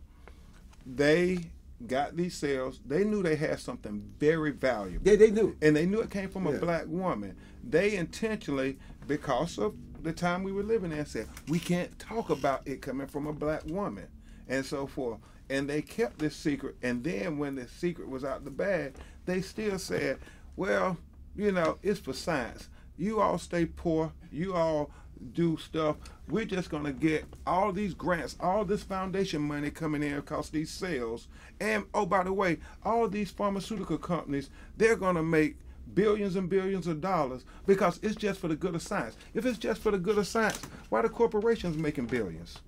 They 0.86 1.40
got 1.88 2.16
these 2.16 2.36
cells. 2.36 2.80
They 2.86 3.04
knew 3.04 3.24
they 3.24 3.36
had 3.36 3.60
something 3.60 4.04
very 4.20 4.52
valuable. 4.52 5.08
yeah, 5.10 5.16
they 5.16 5.32
knew. 5.32 5.56
and 5.64 5.76
they 5.76 5.88
knew 5.88 6.02
it 6.02 6.12
came 6.12 6.30
from 6.30 6.46
a 6.46 6.52
black 6.60 6.86
woman. 6.88 7.36
They 7.68 7.96
intentionally, 7.96 8.78
because 9.08 9.58
of 9.58 9.74
the 10.03 10.13
time 10.13 10.43
we 10.43 10.51
were 10.51 10.63
living 10.63 10.91
in, 10.91 11.05
said 11.05 11.27
we 11.48 11.60
can't 11.60 11.98
talk 12.00 12.29
about 12.29 12.67
it 12.67 12.81
coming 12.81 13.08
from 13.08 13.27
a 13.27 13.34
black 13.34 13.65
woman, 13.65 14.08
and 14.48 14.65
so 14.65 14.88
forth. 14.88 15.20
And 15.50 15.70
they 15.70 15.81
kept 15.81 16.20
this 16.20 16.36
secret. 16.36 16.75
And 16.81 17.03
then 17.03 17.38
when 17.38 17.55
the 17.55 17.67
secret 17.67 18.08
was 18.10 18.24
out 18.24 18.46
the 18.46 18.51
bag, 18.51 18.96
they 19.25 19.41
still 19.41 19.77
said, 19.79 20.20
"Well, 20.55 20.98
you 21.36 21.51
know, 21.51 21.77
it's 21.84 22.00
for 22.00 22.13
science. 22.13 22.70
You 22.98 23.20
all 23.22 23.38
stay 23.38 23.65
poor. 23.65 24.13
You 24.31 24.53
all." 24.55 24.91
do 25.34 25.55
stuff 25.58 25.98
we're 26.27 26.46
just 26.46 26.70
going 26.70 26.84
to 26.84 26.91
get 26.91 27.25
all 27.46 27.72
these 27.72 27.93
grants 27.93 28.36
all 28.39 28.65
this 28.65 28.81
foundation 28.81 29.40
money 29.40 29.70
coming 29.70 30.01
in 30.01 30.18
across 30.18 30.50
these 30.50 30.72
sales 30.72 31.27
and 31.59 31.83
oh 31.94 32.05
by 32.05 32.24
the 32.24 32.33
way 32.33 32.57
all 32.83 33.07
these 33.07 33.29
pharmaceutical 33.29 34.00
companies 34.00 34.50
they're 34.77 34.96
going 34.96 35.16
to 35.16 35.24
make 35.24 35.57
billions 35.94 36.36
and 36.36 36.50
billions 36.50 36.88
of 36.88 37.01
dollars 37.01 37.44
because 37.66 38.00
it's 38.01 38.16
just 38.16 38.40
for 38.40 38.48
the 38.48 38.56
good 38.56 38.75
of 38.75 38.82
science 38.82 39.16
if 39.34 39.46
it's 39.46 39.58
just 39.58 39.82
for 39.82 39.92
the 39.92 39.98
good 39.98 40.18
of 40.18 40.27
science 40.27 40.60
why 40.90 41.01
the 41.01 41.10
corporations 41.10 41.77
making 41.77 42.06
billions 42.06 42.60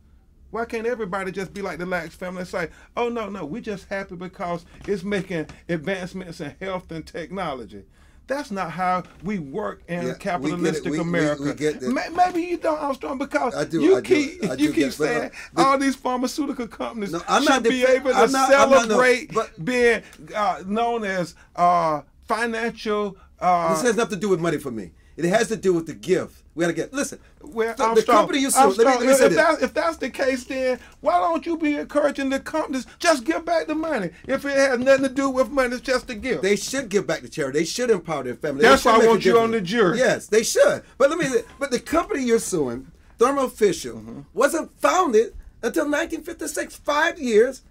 why 0.51 0.65
can't 0.65 0.85
everybody 0.85 1.31
just 1.31 1.51
be 1.51 1.63
like 1.63 1.79
the 1.79 1.85
Lacks 1.87 2.13
family 2.13 2.41
and 2.41 2.47
say, 2.47 2.69
oh, 2.95 3.09
no, 3.09 3.27
no, 3.27 3.43
we're 3.43 3.59
just 3.59 3.87
happy 3.89 4.15
because 4.15 4.65
it's 4.85 5.03
making 5.03 5.47
advancements 5.67 6.41
in 6.41 6.53
health 6.61 6.91
and 6.91 7.03
technology? 7.07 7.85
That's 8.27 8.51
not 8.51 8.69
how 8.69 9.01
we 9.23 9.39
work 9.39 9.81
in 9.87 9.95
Yeah, 9.95 9.99
we 10.01 10.05
get 10.09 10.15
it. 10.15 10.19
capitalistic 10.19 10.83
We- 10.91 10.91
we- 10.91 10.99
America. 10.99 11.41
we 11.81 11.91
Maybe 12.15 12.41
you 12.43 12.57
don't, 12.57 12.77
Armstrong, 12.79 13.17
because 13.17 13.55
I 13.55 13.63
do, 13.65 13.81
you 13.81 13.97
I 13.97 14.01
keep 14.01 14.41
do 14.41 14.63
you 14.63 14.71
keep 14.71 14.89
uh, 14.89 14.91
saying 14.91 15.31
but- 15.55 15.65
all 15.65 15.79
these 15.79 15.95
pharmaceutical 15.95 16.67
companies 16.67 17.13
No, 17.13 17.23
I'm 17.27 17.41
should 17.41 17.49
not 17.49 17.63
be 17.63 17.83
able 17.83 18.11
to 18.11 18.27
not- 18.27 18.27
I'm 18.27 18.31
not- 18.31 18.69
no, 18.69 18.79
celebrate 18.83 19.33
but- 19.33 19.65
being 19.65 20.03
uh, 20.35 20.61
known 20.67 21.03
as 21.03 21.33
uh, 21.55 22.01
financial. 22.27 23.17
Uh, 23.39 23.73
this 23.73 23.81
has 23.83 23.95
nothing 23.95 24.15
to 24.17 24.21
do 24.21 24.29
with 24.29 24.39
money 24.39 24.57
for 24.57 24.71
me. 24.71 24.91
It 25.15 25.25
has 25.25 25.47
to 25.49 25.55
do 25.55 25.73
with 25.73 25.85
the 25.85 25.93
gift. 25.93 26.41
We 26.55 26.63
gotta 26.63 26.73
get. 26.73 26.91
Listen, 26.93 27.19
Well, 27.41 27.75
the, 27.75 27.83
I'm 27.83 27.93
the 27.95 28.01
strong. 28.01 28.17
company 28.17 28.39
you 28.39 28.49
I'm. 28.55 28.69
Let 28.69 28.77
me, 28.77 28.83
let 28.85 28.99
me 29.01 29.07
say 29.13 29.25
if, 29.25 29.29
this. 29.31 29.35
that's, 29.35 29.61
if 29.61 29.73
that's 29.73 29.97
the 29.97 30.09
case, 30.09 30.43
then 30.45 30.79
why 31.01 31.19
don't 31.19 31.45
you 31.45 31.55
be 31.57 31.75
encouraging 31.75 32.29
the 32.29 32.39
companies 32.39 32.87
just 32.99 33.23
give 33.23 33.45
back 33.45 33.67
the 33.67 33.75
money? 33.75 34.09
If 34.27 34.43
it 34.45 34.55
has 34.55 34.79
nothing 34.79 35.03
to 35.03 35.09
do 35.13 35.29
with 35.29 35.49
money, 35.51 35.73
it's 35.75 35.81
just 35.81 36.09
a 36.09 36.15
gift. 36.15 36.41
They 36.41 36.55
should 36.55 36.89
give 36.89 37.05
back 37.05 37.21
to 37.21 37.29
charity. 37.29 37.59
They 37.59 37.65
should 37.65 37.91
empower 37.91 38.23
their 38.23 38.35
family. 38.35 38.63
That's 38.63 38.85
why 38.85 38.93
I 39.01 39.05
want 39.07 39.23
you 39.25 39.37
on 39.39 39.51
the 39.51 39.61
jury. 39.61 39.99
Yes, 39.99 40.27
they 40.27 40.41
should. 40.43 40.83
But 40.97 41.09
let 41.11 41.19
me. 41.19 41.25
say- 41.25 41.43
But 41.59 41.69
the 41.69 41.79
company 41.79 42.23
you're 42.23 42.39
suing, 42.39 42.91
Thermo 43.19 43.47
Fisher, 43.49 43.93
Mm-hmm. 43.93 44.21
wasn't 44.33 44.71
founded 44.79 45.35
until 45.61 45.83
1956. 45.85 46.75
Five 46.77 47.19
years 47.19 47.61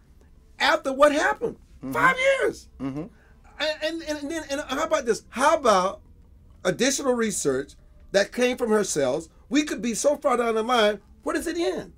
after 0.61 0.93
what 0.93 1.11
happened. 1.13 1.57
Mm-hmm. 1.83 1.93
Five 1.93 2.17
years. 2.19 2.69
And, 3.59 4.03
and 4.03 4.03
and 4.03 4.31
then 4.31 4.45
and 4.51 4.61
how 4.69 4.85
about 4.85 5.07
this? 5.07 5.25
How 5.31 5.57
about 5.57 6.01
additional 6.65 7.15
research 7.15 7.75
that 8.13 8.33
came 8.33 8.57
from 8.57 8.71
her 8.71 8.85
cells? 8.85 9.29
We 9.49 9.65
could 9.65 9.83
be 9.83 9.95
so 9.95 10.17
far 10.17 10.37
down 10.37 10.55
the 10.55 10.63
line. 10.63 11.01
What 11.23 11.35
does 11.35 11.47
it 11.47 11.59
end? 11.59 11.93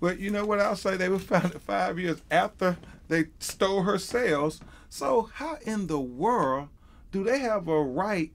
Well, 0.00 0.14
you 0.14 0.30
know 0.30 0.44
what 0.44 0.60
I'll 0.60 0.76
say? 0.76 0.96
They 0.96 1.08
were 1.08 1.18
founded 1.20 1.60
five 1.62 1.98
years 1.98 2.22
after 2.30 2.76
they 3.08 3.26
stole 3.38 3.82
her 3.82 3.98
sales. 3.98 4.60
So 4.88 5.30
how 5.34 5.58
in 5.62 5.86
the 5.86 6.00
world 6.00 6.68
do 7.12 7.24
they 7.24 7.40
have 7.40 7.68
a 7.68 7.82
right 7.82 8.32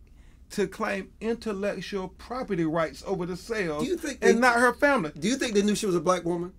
to 0.52 0.68
claim 0.68 1.12
intellectual 1.22 2.10
property 2.10 2.66
rights 2.66 3.04
over 3.08 3.26
the 3.26 3.38
sales 3.38 3.84
Do 3.84 3.90
you 3.90 3.98
think 3.98 4.20
and 4.22 4.42
not 4.42 4.60
her 4.60 4.74
family? 4.74 5.12
Do 5.18 5.28
you 5.28 5.38
think 5.38 5.54
they 5.54 5.62
knew 5.62 5.76
she 5.76 5.86
was 5.86 5.96
a 5.96 6.02
black 6.02 6.26
woman? 6.26 6.54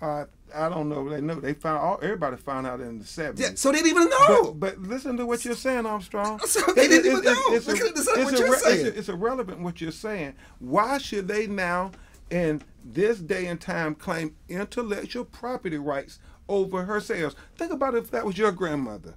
Uh, 0.00 0.24
I 0.54 0.68
don't 0.68 0.88
know. 0.88 1.08
They 1.08 1.20
know 1.20 1.34
they 1.36 1.54
found 1.54 1.78
all 1.78 1.98
everybody 2.02 2.36
found 2.36 2.66
out 2.66 2.80
in 2.80 2.98
the 2.98 3.04
seventies. 3.04 3.46
Yeah. 3.46 3.54
So 3.54 3.70
they 3.72 3.82
didn't 3.82 3.90
even 3.90 4.08
know. 4.08 4.52
But, 4.52 4.80
but 4.80 4.88
listen 4.88 5.16
to 5.16 5.26
what 5.26 5.44
you're 5.44 5.54
saying, 5.54 5.86
Armstrong. 5.86 6.40
So 6.48 6.60
they 6.72 6.88
didn't 6.88 7.06
even 7.12 7.24
know. 7.24 7.42
It's, 7.50 7.66
Look 7.66 7.80
at 7.80 7.94
this, 7.94 8.06
that's 8.06 8.18
what 8.18 8.32
it's 8.32 8.40
you're 8.40 8.56
saying. 8.56 8.86
It's, 8.86 8.98
it's 8.98 9.08
irrelevant 9.08 9.60
what 9.60 9.80
you're 9.80 9.92
saying. 9.92 10.34
Why 10.60 10.98
should 10.98 11.28
they 11.28 11.46
now, 11.46 11.92
in 12.30 12.62
this 12.84 13.18
day 13.18 13.46
and 13.46 13.60
time, 13.60 13.94
claim 13.94 14.34
intellectual 14.48 15.24
property 15.24 15.76
rights 15.78 16.20
over 16.48 16.84
her 16.84 17.00
sales? 17.00 17.36
Think 17.56 17.72
about 17.72 17.94
if 17.94 18.10
that 18.12 18.24
was 18.24 18.38
your 18.38 18.52
grandmother. 18.52 19.14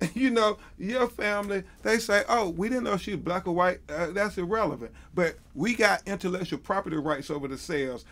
You 0.14 0.30
know, 0.30 0.56
your 0.78 1.08
family, 1.08 1.62
they 1.82 1.98
say, 1.98 2.24
oh, 2.28 2.48
we 2.50 2.68
didn't 2.68 2.84
know 2.84 2.96
she 2.96 3.12
was 3.12 3.20
black 3.20 3.46
or 3.46 3.54
white. 3.54 3.80
Uh, 3.88 4.08
that's 4.12 4.38
irrelevant. 4.38 4.92
But 5.14 5.36
we 5.54 5.74
got 5.74 6.02
intellectual 6.06 6.58
property 6.58 6.96
rights 6.96 7.30
over 7.30 7.46
the 7.48 7.58
sales 7.58 8.04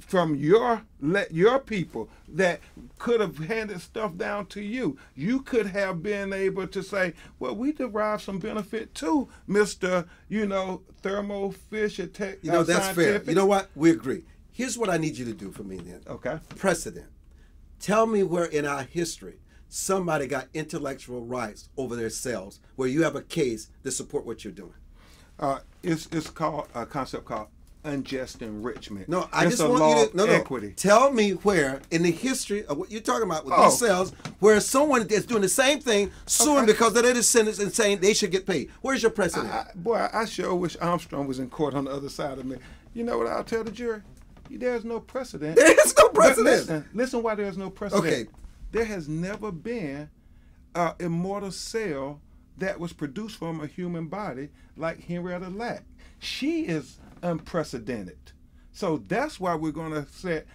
from 0.00 0.34
your 0.34 0.82
let 1.00 1.32
your 1.32 1.58
people 1.58 2.08
that 2.28 2.60
could 2.98 3.20
have 3.20 3.38
handed 3.38 3.80
stuff 3.80 4.16
down 4.16 4.46
to 4.46 4.60
you. 4.60 4.96
You 5.14 5.40
could 5.40 5.66
have 5.66 6.02
been 6.02 6.32
able 6.32 6.66
to 6.68 6.82
say, 6.82 7.14
"Well, 7.38 7.54
we 7.54 7.72
derive 7.72 8.22
some 8.22 8.38
benefit 8.38 8.94
too, 8.94 9.28
Mister. 9.46 10.06
You 10.28 10.46
know, 10.46 10.82
Thermo 11.02 11.50
Fisher 11.50 12.06
Tech." 12.06 12.38
You 12.42 12.52
know, 12.52 12.60
uh, 12.60 12.64
that's 12.64 12.88
fair. 12.94 13.22
You 13.24 13.34
know 13.34 13.46
what? 13.46 13.70
We 13.74 13.90
agree. 13.90 14.24
Here's 14.52 14.76
what 14.76 14.90
I 14.90 14.96
need 14.96 15.16
you 15.16 15.24
to 15.24 15.34
do 15.34 15.52
for 15.52 15.62
me 15.62 15.76
then. 15.76 16.00
Okay. 16.08 16.38
Precedent. 16.56 17.06
Tell 17.78 18.06
me 18.06 18.24
where 18.24 18.46
in 18.46 18.66
our 18.66 18.82
history 18.82 19.38
somebody 19.68 20.26
got 20.26 20.48
intellectual 20.54 21.24
rights 21.24 21.68
over 21.76 21.94
their 21.94 22.10
cells 22.10 22.58
where 22.74 22.88
you 22.88 23.04
have 23.04 23.14
a 23.14 23.22
case 23.22 23.68
to 23.84 23.90
support 23.92 24.26
what 24.26 24.42
you're 24.42 24.52
doing. 24.52 24.74
Uh, 25.38 25.60
it's 25.82 26.08
it's 26.10 26.30
called 26.30 26.68
a 26.74 26.84
concept 26.86 27.24
called 27.24 27.48
unjust 27.84 28.42
enrichment. 28.42 29.08
No, 29.08 29.28
I 29.32 29.44
just 29.46 29.62
want 29.66 29.98
you 29.98 30.08
to 30.10 30.16
no, 30.16 30.26
no. 30.26 30.32
equity. 30.32 30.72
Tell 30.76 31.12
me 31.12 31.32
where 31.32 31.80
in 31.90 32.02
the 32.02 32.10
history 32.10 32.64
of 32.66 32.76
what 32.76 32.90
you're 32.90 33.00
talking 33.00 33.24
about 33.24 33.44
with 33.44 33.54
Oh. 33.56 33.64
these 33.70 33.78
cells, 33.78 34.12
where 34.40 34.60
someone 34.60 35.06
that's 35.06 35.24
doing 35.26 35.42
the 35.42 35.48
same 35.48 35.80
thing, 35.80 36.10
suing 36.26 36.58
Okay. 36.64 36.66
because 36.72 36.96
of 36.96 37.02
their 37.04 37.14
descendants 37.14 37.58
and 37.60 37.72
saying 37.72 37.98
they 38.00 38.14
should 38.14 38.30
get 38.30 38.46
paid. 38.46 38.70
Where's 38.82 39.02
your 39.02 39.10
precedent? 39.10 39.52
I, 39.52 39.66
boy, 39.74 40.08
I 40.12 40.24
sure 40.24 40.54
wish 40.54 40.76
Armstrong 40.80 41.26
was 41.26 41.38
in 41.38 41.48
court 41.50 41.74
on 41.74 41.84
the 41.84 41.90
other 41.90 42.08
side 42.08 42.38
of 42.38 42.44
me. 42.46 42.56
You 42.94 43.04
know 43.04 43.16
what 43.18 43.26
I'll 43.28 43.44
tell 43.44 43.64
the 43.64 43.70
jury? 43.70 44.02
There's 44.50 44.84
no 44.84 44.98
precedent. 45.00 45.56
There 45.58 45.70
is 45.72 45.94
no 45.96 46.04
But 46.08 46.14
precedent. 46.14 46.46
Listen, 46.46 46.84
listen 46.94 47.22
why 47.22 47.34
there's 47.34 47.58
no 47.58 47.70
precedent. 47.70 48.06
Okay. 48.06 48.26
There 48.72 48.84
has 48.84 49.08
never 49.08 49.52
been 49.52 50.10
an 50.74 50.92
immortal 50.98 51.50
cell 51.52 52.20
that 52.58 52.80
was 52.80 52.92
produced 52.92 53.36
from 53.38 53.60
a 53.60 53.66
human 53.66 54.06
body 54.08 54.48
like 54.76 55.00
Henrietta 55.04 55.48
Lack. 55.48 55.84
She 56.18 56.62
is 56.62 56.98
unprecedented. 57.22 58.32
So 58.72 58.98
that's 59.08 59.40
why 59.40 59.54
we're 59.54 59.72
going 59.72 59.92
to 59.92 60.06
set 60.10 60.46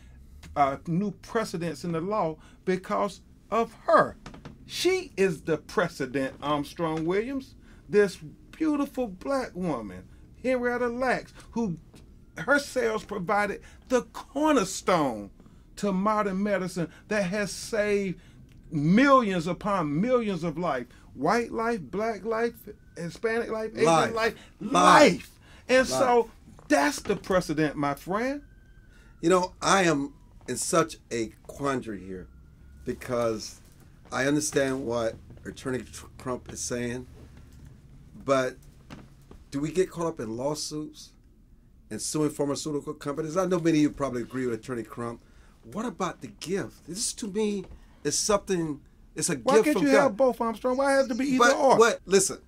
uh, 0.55 0.77
new 0.87 1.11
precedents 1.11 1.83
in 1.83 1.91
the 1.91 2.01
law 2.01 2.37
because 2.65 3.21
of 3.51 3.73
her. 3.85 4.17
She 4.65 5.11
is 5.17 5.41
the 5.41 5.57
precedent, 5.57 6.35
Armstrong 6.41 7.05
Williams. 7.05 7.55
This 7.89 8.15
beautiful 8.51 9.07
black 9.07 9.53
woman, 9.55 10.07
Henrietta 10.41 10.87
Lacks, 10.87 11.33
who 11.51 11.77
her 12.37 12.59
cells 12.59 13.03
provided 13.03 13.61
the 13.89 14.03
cornerstone 14.03 15.29
to 15.75 15.91
modern 15.91 16.41
medicine 16.41 16.89
that 17.07 17.23
has 17.23 17.51
saved 17.51 18.19
millions 18.71 19.47
upon 19.47 19.99
millions 20.01 20.43
of 20.43 20.57
life. 20.57 20.87
White 21.13 21.51
life, 21.51 21.81
black 21.81 22.25
life, 22.25 22.53
Hispanic 22.97 23.49
life, 23.51 23.71
Asian 23.75 23.85
Life. 23.85 24.13
life, 24.13 24.35
Life. 24.61 24.73
life. 24.73 25.29
And 25.69 25.87
so 25.87 26.29
that's 26.73 27.01
the 27.01 27.15
precedent, 27.15 27.75
my 27.75 27.93
friend. 27.93 28.41
You 29.21 29.29
know, 29.29 29.53
I 29.61 29.83
am 29.83 30.13
in 30.47 30.57
such 30.57 30.97
a 31.11 31.31
quandary 31.47 32.03
here 32.03 32.27
because 32.83 33.61
I 34.11 34.25
understand 34.25 34.85
what 34.85 35.15
Attorney 35.45 35.83
Crump 36.17 36.51
is 36.51 36.59
saying, 36.59 37.07
but 38.25 38.57
do 39.51 39.59
we 39.59 39.71
get 39.71 39.91
caught 39.91 40.07
up 40.07 40.19
in 40.19 40.35
lawsuits 40.35 41.11
and 41.91 42.01
suing 42.01 42.31
pharmaceutical 42.31 42.93
companies? 42.93 43.37
I 43.37 43.45
know 43.45 43.59
many 43.59 43.77
of 43.77 43.81
you 43.83 43.89
probably 43.91 44.23
agree 44.23 44.47
with 44.47 44.59
Attorney 44.59 44.83
Crump. 44.83 45.21
What 45.71 45.85
about 45.85 46.21
the 46.21 46.27
gift? 46.39 46.87
This 46.87 47.13
to 47.13 47.27
me 47.27 47.65
is 48.03 48.17
something. 48.17 48.81
It's 49.15 49.29
a 49.29 49.35
Why 49.35 49.55
gift 49.57 49.65
can't 49.65 49.77
from 49.77 49.85
you 49.85 49.93
God. 49.93 50.01
have 50.01 50.17
both, 50.17 50.41
Armstrong? 50.41 50.77
Why 50.77 50.93
has 50.93 51.05
it 51.05 51.09
to 51.09 51.15
be 51.15 51.25
either 51.25 51.37
but, 51.37 51.55
or? 51.55 51.77
but 51.77 51.99
listen, 52.05 52.39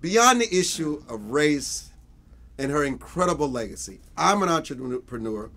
beyond 0.00 0.40
the 0.40 0.52
issue 0.56 1.02
of 1.10 1.30
race 1.30 1.90
and 2.58 2.70
her 2.70 2.84
incredible 2.84 3.50
legacy, 3.50 4.00
I'm 4.16 4.42
an 4.42 4.48
entrepreneur. 4.48 5.50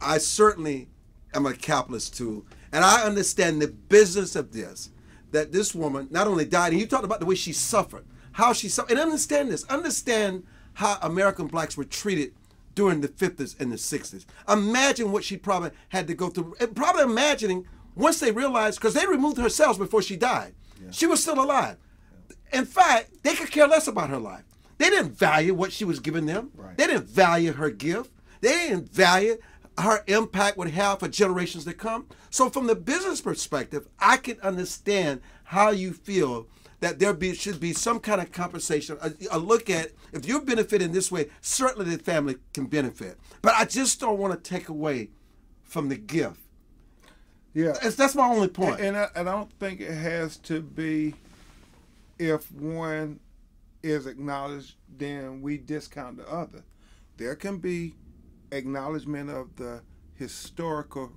I 0.00 0.18
certainly 0.18 0.88
am 1.34 1.46
a 1.46 1.54
capitalist 1.54 2.16
too, 2.16 2.44
and 2.72 2.84
I 2.84 3.02
understand 3.02 3.60
the 3.60 3.68
business 3.68 4.36
of 4.36 4.52
this. 4.52 4.90
That 5.32 5.52
this 5.52 5.74
woman 5.74 6.06
not 6.10 6.28
only 6.28 6.44
died, 6.44 6.72
and 6.72 6.80
you 6.80 6.86
talked 6.86 7.04
about 7.04 7.20
the 7.20 7.26
way 7.26 7.34
she 7.34 7.52
suffered, 7.52 8.06
how 8.32 8.52
she 8.52 8.68
suffered, 8.68 8.92
and 8.92 9.00
understand 9.00 9.50
this. 9.50 9.64
Understand 9.64 10.44
how 10.74 10.98
American 11.02 11.48
blacks 11.48 11.76
were 11.76 11.84
treated 11.84 12.32
during 12.74 13.00
the 13.00 13.08
50s 13.08 13.58
and 13.60 13.72
the 13.72 13.76
60s. 13.76 14.24
Imagine 14.48 15.10
what 15.10 15.24
she 15.24 15.36
probably 15.36 15.72
had 15.88 16.06
to 16.06 16.14
go 16.14 16.28
through. 16.28 16.54
And 16.60 16.76
probably 16.76 17.02
imagining 17.02 17.66
once 17.96 18.20
they 18.20 18.30
realized, 18.30 18.78
because 18.78 18.94
they 18.94 19.06
removed 19.06 19.38
her 19.38 19.48
cells 19.48 19.78
before 19.78 20.00
she 20.00 20.16
died, 20.16 20.54
she 20.90 21.06
was 21.06 21.20
still 21.20 21.42
alive. 21.42 21.76
In 22.52 22.64
fact, 22.64 23.22
they 23.22 23.34
could 23.34 23.50
care 23.50 23.66
less 23.66 23.88
about 23.88 24.10
her 24.10 24.18
life. 24.18 24.44
They 24.78 24.90
didn't 24.90 25.18
value 25.18 25.54
what 25.54 25.72
she 25.72 25.84
was 25.84 26.00
giving 26.00 26.26
them. 26.26 26.50
Right. 26.54 26.76
They 26.76 26.86
didn't 26.86 27.08
value 27.08 27.52
her 27.52 27.70
gift. 27.70 28.10
They 28.40 28.50
didn't 28.68 28.92
value 28.92 29.38
her 29.78 30.02
impact 30.06 30.56
would 30.56 30.70
have 30.70 31.00
for 31.00 31.08
generations 31.08 31.64
to 31.64 31.74
come. 31.74 32.06
So, 32.30 32.48
from 32.48 32.66
the 32.66 32.74
business 32.74 33.20
perspective, 33.20 33.86
I 33.98 34.16
can 34.16 34.40
understand 34.40 35.20
how 35.44 35.70
you 35.70 35.92
feel 35.92 36.48
that 36.80 36.98
there 36.98 37.12
be 37.14 37.34
should 37.34 37.60
be 37.60 37.72
some 37.72 38.00
kind 38.00 38.20
of 38.20 38.32
compensation. 38.32 38.98
A, 39.02 39.12
a 39.30 39.38
look 39.38 39.70
at 39.70 39.92
if 40.12 40.26
you're 40.26 40.40
benefiting 40.40 40.92
this 40.92 41.10
way, 41.10 41.28
certainly 41.40 41.94
the 41.94 42.02
family 42.02 42.36
can 42.54 42.66
benefit. 42.66 43.18
But 43.42 43.54
I 43.54 43.64
just 43.64 44.00
don't 44.00 44.18
want 44.18 44.32
to 44.32 44.50
take 44.50 44.68
away 44.68 45.10
from 45.62 45.88
the 45.88 45.96
gift. 45.96 46.40
yeah. 47.54 47.72
That's, 47.82 47.96
that's 47.96 48.14
my 48.14 48.28
only 48.28 48.48
point. 48.48 48.80
And 48.80 48.96
I, 48.96 49.08
I 49.14 49.22
don't 49.22 49.52
think 49.58 49.80
it 49.80 49.94
has 49.94 50.36
to 50.38 50.60
be 50.60 51.14
if 52.18 52.50
one 52.52 53.20
is 53.86 54.06
acknowledged, 54.06 54.74
then 54.96 55.40
we 55.40 55.58
discount 55.58 56.18
the 56.18 56.28
other. 56.28 56.64
There 57.16 57.34
can 57.34 57.58
be 57.58 57.94
acknowledgement 58.52 59.30
of 59.30 59.56
the 59.56 59.82
historical 60.14 61.12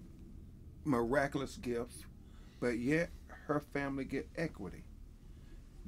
miraculous 0.85 1.57
gifts, 1.57 2.05
but 2.59 2.79
yet 2.79 3.09
her 3.47 3.59
family 3.59 4.05
get 4.05 4.29
equity. 4.37 4.83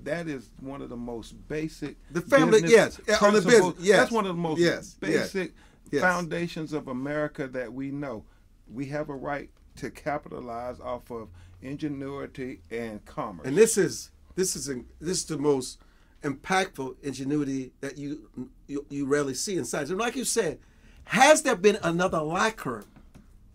That 0.04 0.28
is 0.28 0.50
one 0.60 0.82
of 0.82 0.90
the 0.90 0.98
most 0.98 1.48
basic. 1.48 1.98
The 2.12 2.22
family- 2.22 2.64
yes, 2.66 3.00
on 3.22 3.34
the 3.34 3.42
business, 3.42 3.76
yes, 3.80 4.00
That's 4.00 4.12
one 4.12 4.26
of 4.26 4.36
the 4.36 4.42
most 4.42 4.60
yes, 4.60 4.96
basic 4.96 5.54
yes. 5.92 6.02
foundations 6.02 6.74
of 6.74 6.88
America 6.88 7.48
that 7.48 7.72
we 7.72 7.92
know. 7.92 8.26
We 8.68 8.88
have 8.88 9.10
a 9.10 9.16
right 9.16 9.50
to 9.78 9.92
capitalize 9.92 10.80
off 10.80 11.12
of 11.12 11.30
ingenuity 11.62 12.62
and 12.72 13.04
commerce. 13.06 13.46
And 13.46 13.56
this 13.56 13.78
is 13.78 14.12
this 14.36 14.56
is 14.56 14.68
this 15.00 15.20
is 15.20 15.26
the 15.26 15.38
most 15.38 15.80
impactful 16.24 16.96
ingenuity 17.04 17.72
that 17.82 17.98
you 17.98 18.30
you, 18.68 18.86
you 18.90 19.06
rarely 19.06 19.34
see 19.34 19.58
in 19.58 19.66
science. 19.66 19.90
And 19.90 20.00
like 20.00 20.16
you 20.16 20.24
said, 20.26 20.60
has 21.06 21.42
there 21.44 21.56
been 21.56 21.78
another 21.84 22.22
like 22.22 22.62
her 22.62 22.84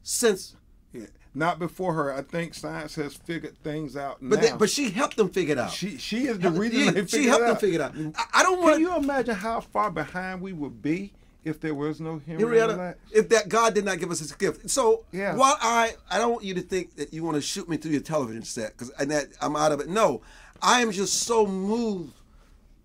since? 0.03 0.57
Yeah. 0.93 1.07
Not 1.35 1.59
before 1.59 1.93
her. 1.95 2.13
I 2.15 2.23
think 2.23 2.55
science 2.55 2.95
has 2.95 3.15
figured 3.15 3.59
things 3.63 3.95
out 3.97 4.19
But 4.23 4.37
now. 4.41 4.51
they, 4.51 4.57
but 4.57 4.71
she 4.71 4.91
helped 4.91 5.17
them 5.19 5.29
figure 5.29 5.53
it 5.53 5.59
out. 5.59 5.71
she 5.71 5.99
she 5.99 6.27
is 6.27 6.39
the 6.39 6.51
reason 6.51 6.79
Yeah, 6.87 6.91
they 6.93 7.07
she 7.07 7.27
helped 7.27 7.43
them 7.45 7.51
out. 7.53 7.61
figure 7.61 7.81
it 7.81 7.83
out. 7.83 7.95
I, 8.17 8.41
I 8.41 8.43
don't 8.43 8.57
Can 8.57 8.65
want 8.65 8.81
you 8.81 8.97
imagine 8.97 9.35
how 9.35 9.61
far 9.61 9.91
behind 9.91 10.41
we 10.41 10.53
would 10.55 10.81
be 10.81 11.13
if 11.45 11.61
there 11.61 11.75
was 11.75 12.01
no 12.01 12.21
Henrietta 12.27 12.97
if 13.13 13.29
that 13.29 13.49
God 13.49 13.75
did 13.75 13.85
not 13.85 13.99
give 14.01 14.11
us 14.11 14.19
His 14.19 14.33
gift. 14.33 14.69
So 14.71 15.05
Yeah. 15.13 15.37
while 15.37 15.57
I 15.61 15.93
I 16.11 16.19
don't 16.19 16.33
want 16.33 16.45
you 16.45 16.55
to 16.55 16.63
think 16.63 16.97
that 16.97 17.13
you 17.13 17.23
want 17.23 17.37
to 17.37 17.43
shoot 17.43 17.69
me 17.69 17.77
through 17.77 17.93
your 17.93 18.01
television 18.01 18.43
set 18.43 18.73
because 18.73 18.91
and 18.99 19.11
that 19.11 19.27
I'm 19.43 19.57
out 19.57 19.73
of 19.73 19.81
it. 19.81 19.89
No, 19.89 20.23
I 20.63 20.81
am 20.81 20.91
just 20.91 21.23
so 21.25 21.47
moved 21.47 22.15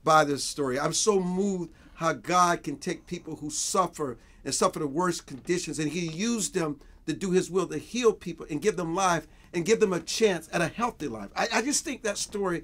by 0.03 0.23
this 0.23 0.43
story. 0.43 0.79
I'm 0.79 0.93
so 0.93 1.19
moved 1.19 1.71
how 1.95 2.13
God 2.13 2.63
can 2.63 2.77
take 2.77 3.05
people 3.05 3.35
who 3.35 3.49
suffer 3.49 4.17
and 4.43 4.53
suffer 4.53 4.79
the 4.79 4.87
worst 4.87 5.27
conditions 5.27 5.79
and 5.79 5.91
He 5.91 6.07
used 6.07 6.53
them 6.53 6.79
to 7.07 7.13
do 7.13 7.31
His 7.31 7.51
will 7.51 7.67
to 7.67 7.77
heal 7.77 8.13
people 8.13 8.45
and 8.49 8.61
give 8.61 8.77
them 8.77 8.95
life 8.95 9.27
and 9.53 9.65
give 9.65 9.79
them 9.79 9.93
a 9.93 9.99
chance 9.99 10.49
at 10.51 10.61
a 10.61 10.67
healthy 10.67 11.07
life. 11.07 11.29
I, 11.35 11.47
I 11.53 11.61
just 11.61 11.83
think 11.83 12.03
that 12.03 12.17
story 12.17 12.63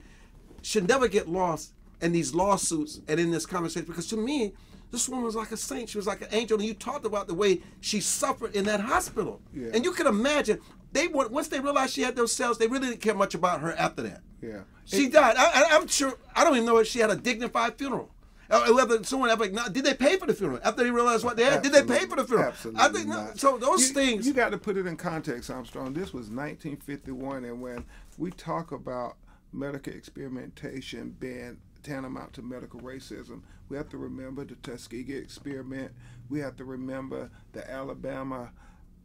should 0.61 0.87
never 0.87 1.07
get 1.07 1.27
lost 1.27 1.73
in 2.01 2.11
these 2.11 2.33
lawsuits 2.33 3.01
and 3.07 3.19
in 3.19 3.31
this 3.31 3.45
conversation 3.45 3.87
because 3.87 4.07
to 4.07 4.17
me, 4.17 4.53
this 4.91 5.09
woman 5.09 5.25
was 5.25 5.35
like 5.35 5.51
a 5.51 5.57
saint. 5.57 5.89
She 5.89 5.97
was 5.97 6.07
like 6.07 6.21
an 6.21 6.29
angel, 6.31 6.57
and 6.57 6.65
you 6.65 6.73
talked 6.73 7.05
about 7.05 7.27
the 7.27 7.33
way 7.33 7.61
she 7.81 7.99
suffered 7.99 8.55
in 8.55 8.65
that 8.65 8.79
hospital. 8.79 9.41
Yeah. 9.53 9.71
And 9.73 9.83
you 9.83 9.91
can 9.91 10.07
imagine 10.07 10.61
they 10.97 11.07
once 11.07 11.47
they 11.47 11.59
realized 11.59 11.93
she 11.93 12.01
had 12.01 12.15
those 12.15 12.31
cells, 12.31 12.57
they 12.57 12.67
really 12.67 12.87
didn't 12.89 13.01
care 13.01 13.13
much 13.15 13.35
about 13.35 13.61
her 13.61 13.73
after 13.73 14.01
that. 14.03 14.21
Yeah. 14.41 14.61
She 14.85 15.09
died. 15.09 15.35
I, 15.37 15.45
I, 15.45 15.75
I'm 15.77 15.87
sure. 15.87 16.17
I 16.35 16.43
don't 16.43 16.55
even 16.55 16.65
know 16.65 16.77
if 16.77 16.87
she 16.87 16.99
had 16.99 17.09
a 17.09 17.15
dignified 17.15 17.75
funeral. 17.75 18.11
Uh, 18.49 18.71
whether 18.71 19.03
someone 19.03 19.29
ever 19.29 19.45
did 19.69 19.83
they 19.83 19.93
pay 19.93 20.15
for 20.15 20.25
the 20.25 20.33
funeral 20.33 20.59
after 20.63 20.81
they 20.81 20.89
realized 20.89 21.25
what 21.25 21.35
they 21.35 21.43
had? 21.43 21.61
Did 21.61 21.73
they 21.73 21.83
pay 21.83 22.05
for 22.05 22.15
the 22.15 22.23
funeral? 22.23 22.47
Absolutely 22.47 22.81
I 22.81 22.87
think 22.89 23.07
not. 23.07 23.37
so. 23.37 23.57
Those 23.57 23.89
You- 23.89 23.93
things. 23.93 24.25
You 24.25 24.33
got 24.33 24.51
to 24.51 24.57
put 24.57 24.77
it 24.77 24.87
in 24.87 24.95
context, 24.95 25.49
Armstrong. 25.49 25.93
This 25.93 26.13
was 26.13 26.29
1951, 26.29 27.43
and 27.43 27.61
when 27.61 27.85
we 28.17 28.31
talk 28.31 28.71
about 28.71 29.17
medical 29.51 29.91
experimentation 29.93 31.15
being 31.19 31.57
tantamount 31.83 32.31
to 32.33 32.41
medical 32.41 32.79
racism, 32.79 33.41
we 33.69 33.75
have 33.75 33.89
to 33.89 33.97
remember 33.97 34.45
the 34.45 34.55
Tuskegee 34.55 35.17
experiment. 35.17 35.91
We 36.29 36.39
have 36.39 36.55
to 36.57 36.63
remember 36.65 37.29
the 37.51 37.69
Alabama 37.69 38.51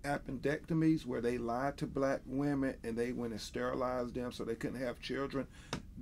appendectomies 0.04 1.06
where 1.06 1.20
they 1.20 1.38
lied 1.38 1.76
to 1.78 1.86
black 1.86 2.20
women 2.26 2.74
and 2.84 2.96
they 2.96 3.12
went 3.12 3.32
and 3.32 3.40
sterilized 3.40 4.14
them 4.14 4.32
so 4.32 4.44
they 4.44 4.54
couldn't 4.54 4.80
have 4.80 5.00
children. 5.00 5.46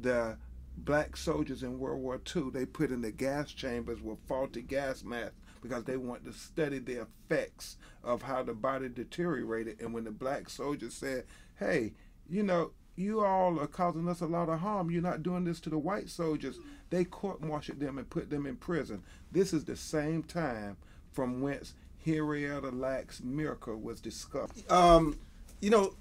The 0.01 0.37
black 0.77 1.17
soldiers 1.17 1.63
in 1.63 1.79
World 1.79 2.01
War 2.01 2.21
II, 2.35 2.51
they 2.53 2.67
put 2.67 2.91
in 2.91 3.03
the 3.03 3.11
gas 3.11 3.53
chambers 3.53 4.01
with 4.01 4.19
faulty 4.27 4.63
gas 4.63 5.05
masks 5.05 5.35
because 5.63 5.85
they 5.85 5.97
wanted 5.97 6.25
to 6.25 6.33
study 6.33 6.79
the 6.79 7.03
effects 7.03 7.77
of 8.03 8.23
how 8.23 8.43
the 8.43 8.55
body 8.55 8.89
deteriorated. 8.89 9.81
And 9.81 9.93
when 9.93 10.05
the 10.05 10.11
black 10.11 10.49
soldiers 10.49 10.95
said, 10.95 11.25
hey, 11.59 11.93
you 12.29 12.43
know, 12.43 12.73
you 12.97 13.25
all 13.25 13.59
are 13.59 13.67
causing 13.67 14.09
us 14.09 14.21
a 14.21 14.27
lot 14.27 14.49
of 14.49 14.61
harm. 14.61 14.91
You're 14.91 15.03
not 15.03 15.23
doing 15.23 15.45
this 15.45 15.61
to 15.61 15.71
the 15.71 15.79
white 15.79 16.11
soldiers. 16.11 16.59
They 16.91 17.05
court 17.05 17.43
martialed 17.43 17.81
them 17.81 17.99
and 17.99 18.09
put 18.09 18.31
them 18.31 18.47
in 18.47 18.57
prison. 18.57 19.03
This 19.33 19.53
is 19.53 19.65
the 19.65 19.77
same 19.77 20.23
time 20.23 20.77
from 21.13 21.41
whence 21.41 21.75
Henrietta 22.05 22.71
Lacks 22.71 23.21
miracle 23.23 23.77
was 23.77 24.01
discovered. 24.01 24.71
um, 24.71 25.19
you 25.61 25.71
know, 25.71 25.95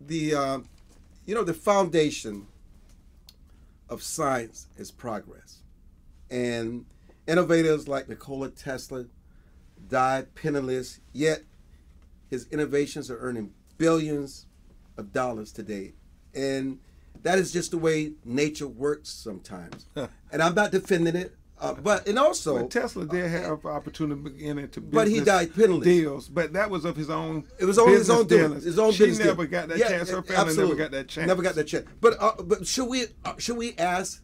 the 0.00 0.34
uh, 0.34 0.58
you 1.26 1.34
know 1.34 1.44
the 1.44 1.54
foundation 1.54 2.46
of 3.88 4.02
science 4.02 4.66
is 4.76 4.90
progress, 4.90 5.58
and 6.30 6.84
innovators 7.26 7.86
like 7.88 8.08
Nikola 8.08 8.50
Tesla 8.50 9.06
died 9.88 10.34
penniless, 10.34 11.00
yet 11.12 11.42
his 12.30 12.46
innovations 12.50 13.10
are 13.10 13.18
earning 13.18 13.52
billions 13.78 14.46
of 14.96 15.12
dollars 15.12 15.52
today, 15.52 15.92
and 16.34 16.78
that 17.22 17.38
is 17.38 17.52
just 17.52 17.70
the 17.70 17.78
way 17.78 18.12
nature 18.24 18.66
works 18.66 19.08
sometimes. 19.10 19.86
and 20.32 20.42
I'm 20.42 20.54
not 20.54 20.72
defending 20.72 21.14
it. 21.14 21.36
Uh, 21.62 21.74
but 21.74 22.08
and 22.08 22.18
also, 22.18 22.58
But 22.58 22.70
Tesla 22.72 23.06
did 23.06 23.30
have 23.30 23.64
opportunity 23.64 24.20
beginning 24.20 24.68
to 24.70 24.80
But 24.80 25.06
he 25.06 25.20
died 25.20 25.54
penniless. 25.54 25.84
deals, 25.84 26.28
but 26.28 26.52
that 26.54 26.68
was 26.70 26.84
of 26.84 26.96
his 26.96 27.08
own. 27.08 27.44
It 27.60 27.64
was 27.66 27.78
only 27.78 27.94
his 27.94 28.10
own 28.10 28.26
dealings. 28.26 28.64
His 28.64 28.80
own 28.80 28.90
she 28.92 29.06
business 29.06 29.26
never 29.28 29.44
deal. 29.46 29.60
got 29.60 29.68
that 29.68 29.78
Yeah, 29.78 29.88
chance. 29.88 30.10
Her 30.10 30.22
family 30.22 30.42
absolutely. 30.50 30.74
never 30.76 30.82
got 30.82 30.90
that 30.90 31.08
chance. 31.08 31.26
Never 31.28 31.42
got 31.42 31.54
that 31.54 31.64
chance. 31.68 31.86
But 32.00 32.16
uh, 32.20 32.42
but 32.42 32.66
should 32.66 32.88
we 32.88 33.04
uh, 33.24 33.34
should 33.38 33.56
we 33.56 33.74
ask 33.78 34.22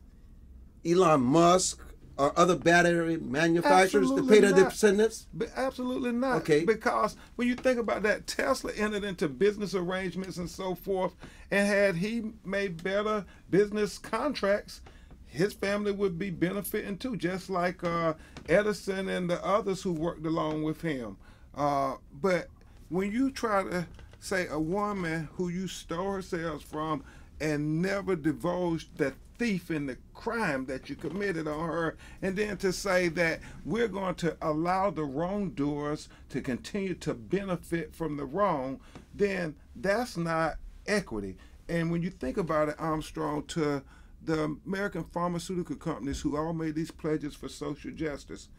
Elon 0.85 1.21
Musk 1.21 1.81
or 2.17 2.37
other 2.37 2.57
battery 2.57 3.17
manufacturers 3.19 4.11
to 4.11 4.27
pay 4.27 4.41
their 4.41 4.51
not. 4.51 4.71
descendants? 4.71 5.29
But 5.33 5.51
absolutely 5.55 6.11
not. 6.11 6.39
Okay. 6.39 6.65
Because 6.65 7.17
when 7.37 7.47
you 7.47 7.55
think 7.55 7.79
about 7.79 8.03
that, 8.03 8.27
Tesla 8.27 8.73
entered 8.73 9.05
into 9.05 9.29
business 9.29 9.77
arrangements 9.77 10.39
and 10.39 10.51
so 10.51 10.75
forth, 10.75 11.15
and 11.53 11.69
had 11.69 11.95
he 11.95 12.33
made 12.45 12.83
better 12.83 13.25
business 13.49 13.97
contracts, 13.99 14.81
his 15.29 15.53
family 15.53 15.93
would 15.93 16.19
be 16.19 16.31
benefiting 16.31 16.99
too, 16.99 17.17
just 17.17 17.51
like 17.51 17.85
uh, 17.85 18.15
Edison 18.49 19.09
and 19.09 19.29
the 19.29 19.45
others 19.45 19.83
who 19.83 19.93
worked 19.93 20.27
along 20.27 20.63
with 20.63 20.81
him. 20.81 21.17
Uh, 21.55 21.97
but 22.21 22.49
when 22.89 23.13
you 23.13 23.31
try 23.31 23.63
to 23.63 23.87
say 24.21 24.47
a 24.49 24.59
woman 24.59 25.29
who 25.35 25.49
you 25.49 25.69
stole 25.69 26.13
her 26.13 26.23
sales 26.23 26.63
from 26.63 27.05
and 27.41 27.81
never 27.83 28.17
divulged 28.17 28.97
the 28.97 29.13
thief 29.39 29.71
and 29.71 29.89
the 29.89 29.97
crime 30.15 30.67
that 30.67 30.91
you 30.91 30.97
committed 30.97 31.47
on 31.47 31.69
her, 31.69 31.97
and 32.23 32.35
then 32.35 32.57
to 32.57 32.73
say 32.73 33.09
that 33.09 33.41
we're 33.65 33.87
going 33.87 34.15
to 34.17 34.37
allow 34.43 34.91
the 34.91 35.05
wrongdoers 35.05 36.09
to 36.29 36.41
continue 36.41 36.95
to 36.95 37.15
benefit 37.15 37.95
from 37.95 38.17
the 38.17 38.25
wrong, 38.25 38.81
then 39.15 39.55
that's 39.77 40.17
not 40.17 40.57
equity. 40.87 41.37
And 41.69 41.93
when 41.93 42.03
you 42.03 42.11
think 42.11 42.37
about 42.37 42.71
it, 42.71 42.77
Armstrong, 42.79 43.45
to 43.49 43.83
the 44.29 44.59
American 44.67 45.05
pharmaceutical 45.05 45.77
companies 45.77 46.21
who 46.21 46.37
all 46.37 46.53
made 46.53 46.75
these 46.75 46.91
pledges 46.91 47.35
for 47.35 47.49
social 47.49 47.91
justice, 47.91 48.51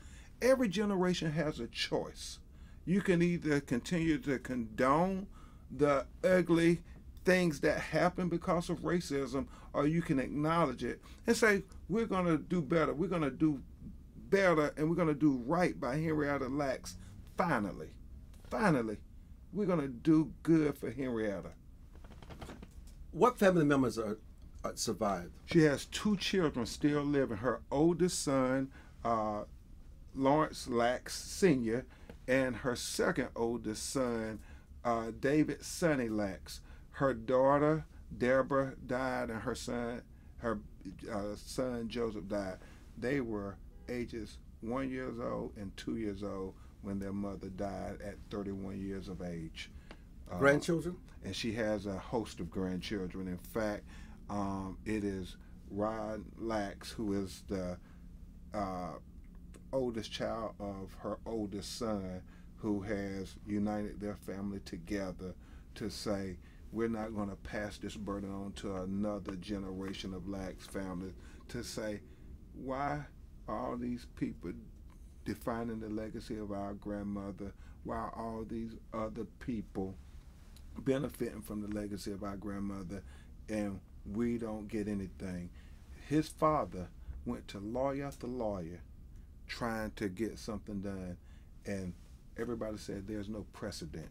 every 0.42 0.68
generation 0.68 1.32
has 1.32 1.60
a 1.60 1.68
choice. 1.68 2.40
You 2.86 3.02
can 3.02 3.22
either 3.22 3.60
continue 3.60 4.18
to 4.18 4.40
condone 4.40 5.28
the 5.70 6.08
ugly 6.24 6.82
things 7.24 7.60
that 7.60 7.80
happen 7.80 8.30
because 8.30 8.72
of 8.72 8.80
racism, 8.80 9.46
or 9.72 9.86
you 9.86 10.02
can 10.02 10.18
acknowledge 10.20 10.84
it 10.84 11.02
and 11.28 11.38
say, 11.38 11.62
we're 11.88 12.08
going 12.08 12.26
to 12.26 12.40
do 12.40 12.64
better. 12.64 12.92
We're 12.92 13.08
going 13.08 13.22
to 13.22 13.30
do 13.30 13.62
better 14.32 14.74
and 14.76 14.90
we're 14.90 14.96
going 14.96 15.08
to 15.08 15.14
do 15.14 15.44
right 15.46 15.80
by 15.80 15.98
Henrietta 15.98 16.48
Lacks. 16.48 16.98
Finally, 17.38 17.90
finally, 18.50 18.98
we're 19.54 19.68
going 19.68 19.82
to 19.82 19.88
do 19.88 20.34
good 20.42 20.76
for 20.76 20.90
Henrietta. 20.90 21.52
What 23.12 23.38
family 23.38 23.66
members 23.66 24.00
are, 24.00 24.18
survived? 24.76 25.32
She 25.46 25.64
has 25.64 25.86
two 25.86 26.18
children 26.18 26.66
still 26.66 27.02
living. 27.02 27.38
Her 27.38 27.62
oldest 27.72 28.22
son, 28.24 28.70
uh, 29.04 29.44
Lawrence 30.16 30.68
Lacks 30.68 31.16
Sr., 31.16 31.86
and 32.28 32.58
her 32.58 32.76
second 32.76 33.30
oldest 33.36 33.90
son, 33.90 34.40
uh, 34.84 35.12
David 35.20 35.64
Sonny 35.64 36.10
Lacks. 36.10 36.62
Her 36.92 37.14
daughter, 37.14 37.86
Deborah, 38.16 38.74
died, 38.86 39.30
and 39.30 39.42
her 39.42 39.56
son, 39.56 40.02
her 40.40 40.60
uh, 41.12 41.36
son 41.36 41.88
Joseph 41.88 42.28
died. 42.28 42.58
They 42.98 43.22
were 43.22 43.56
ages 43.88 44.38
one 44.62 44.90
years 44.90 45.20
old 45.20 45.54
and 45.58 45.76
two 45.78 45.96
years 45.98 46.24
old 46.24 46.54
when 46.82 47.00
their 47.00 47.14
mother 47.14 47.48
died 47.50 48.00
at 48.06 48.16
31 48.30 48.80
years 48.80 49.08
of 49.08 49.22
age. 49.22 49.72
Uh, 50.32 50.38
Grandchildren? 50.38 50.96
and 51.24 51.36
she 51.36 51.54
has 51.54 51.86
a 51.86 51.98
host 51.98 52.40
of 52.40 52.50
grandchildren. 52.50 53.28
In 53.28 53.38
fact, 53.38 53.84
um, 54.30 54.78
it 54.86 55.04
is 55.04 55.38
Ron 55.72 56.26
Lacks 56.38 56.92
who 56.92 57.14
is 57.14 57.44
the 57.48 57.78
uh, 58.54 58.94
oldest 59.72 60.12
child 60.12 60.54
of 60.60 60.94
her 61.00 61.20
oldest 61.26 61.78
son, 61.78 62.22
who 62.58 62.82
has 62.82 63.36
united 63.48 64.00
their 64.00 64.16
family 64.16 64.60
together 64.66 65.34
to 65.76 65.90
say, 65.90 66.38
we're 66.72 66.88
not 66.88 67.16
going 67.16 67.30
to 67.30 67.36
pass 67.36 67.78
this 67.78 67.96
burden 67.96 68.32
on 68.32 68.52
to 68.54 68.76
another 68.76 69.36
generation 69.36 70.14
of 70.14 70.28
Lacks 70.28 70.68
families. 70.68 71.14
To 71.50 71.64
say, 71.64 72.02
why 72.54 73.06
all 73.48 73.76
these 73.78 74.06
people 74.16 74.52
defining 75.26 75.80
the 75.80 75.90
legacy 75.90 76.38
of 76.38 76.52
our 76.52 76.74
grandmother? 76.74 77.54
Why 77.84 78.10
all 78.16 78.46
these 78.48 78.76
other 78.94 79.26
people 79.40 79.96
benefiting 80.78 81.42
from 81.42 81.62
the 81.62 81.68
legacy 81.68 82.12
of 82.12 82.24
our 82.24 82.38
grandmother 82.38 83.04
and 83.48 83.80
we 84.14 84.38
don't 84.38 84.68
get 84.68 84.88
anything. 84.88 85.50
His 86.08 86.28
father 86.28 86.88
went 87.26 87.48
to 87.50 87.60
lawyer 87.60 88.06
after 88.06 88.28
lawyer 88.28 88.82
trying 89.48 89.92
to 89.92 90.10
get 90.10 90.38
something 90.40 90.82
done 90.82 91.18
and 91.66 91.94
everybody 92.38 92.78
said 92.78 93.08
there's 93.08 93.30
no 93.30 93.46
precedent. 93.54 94.10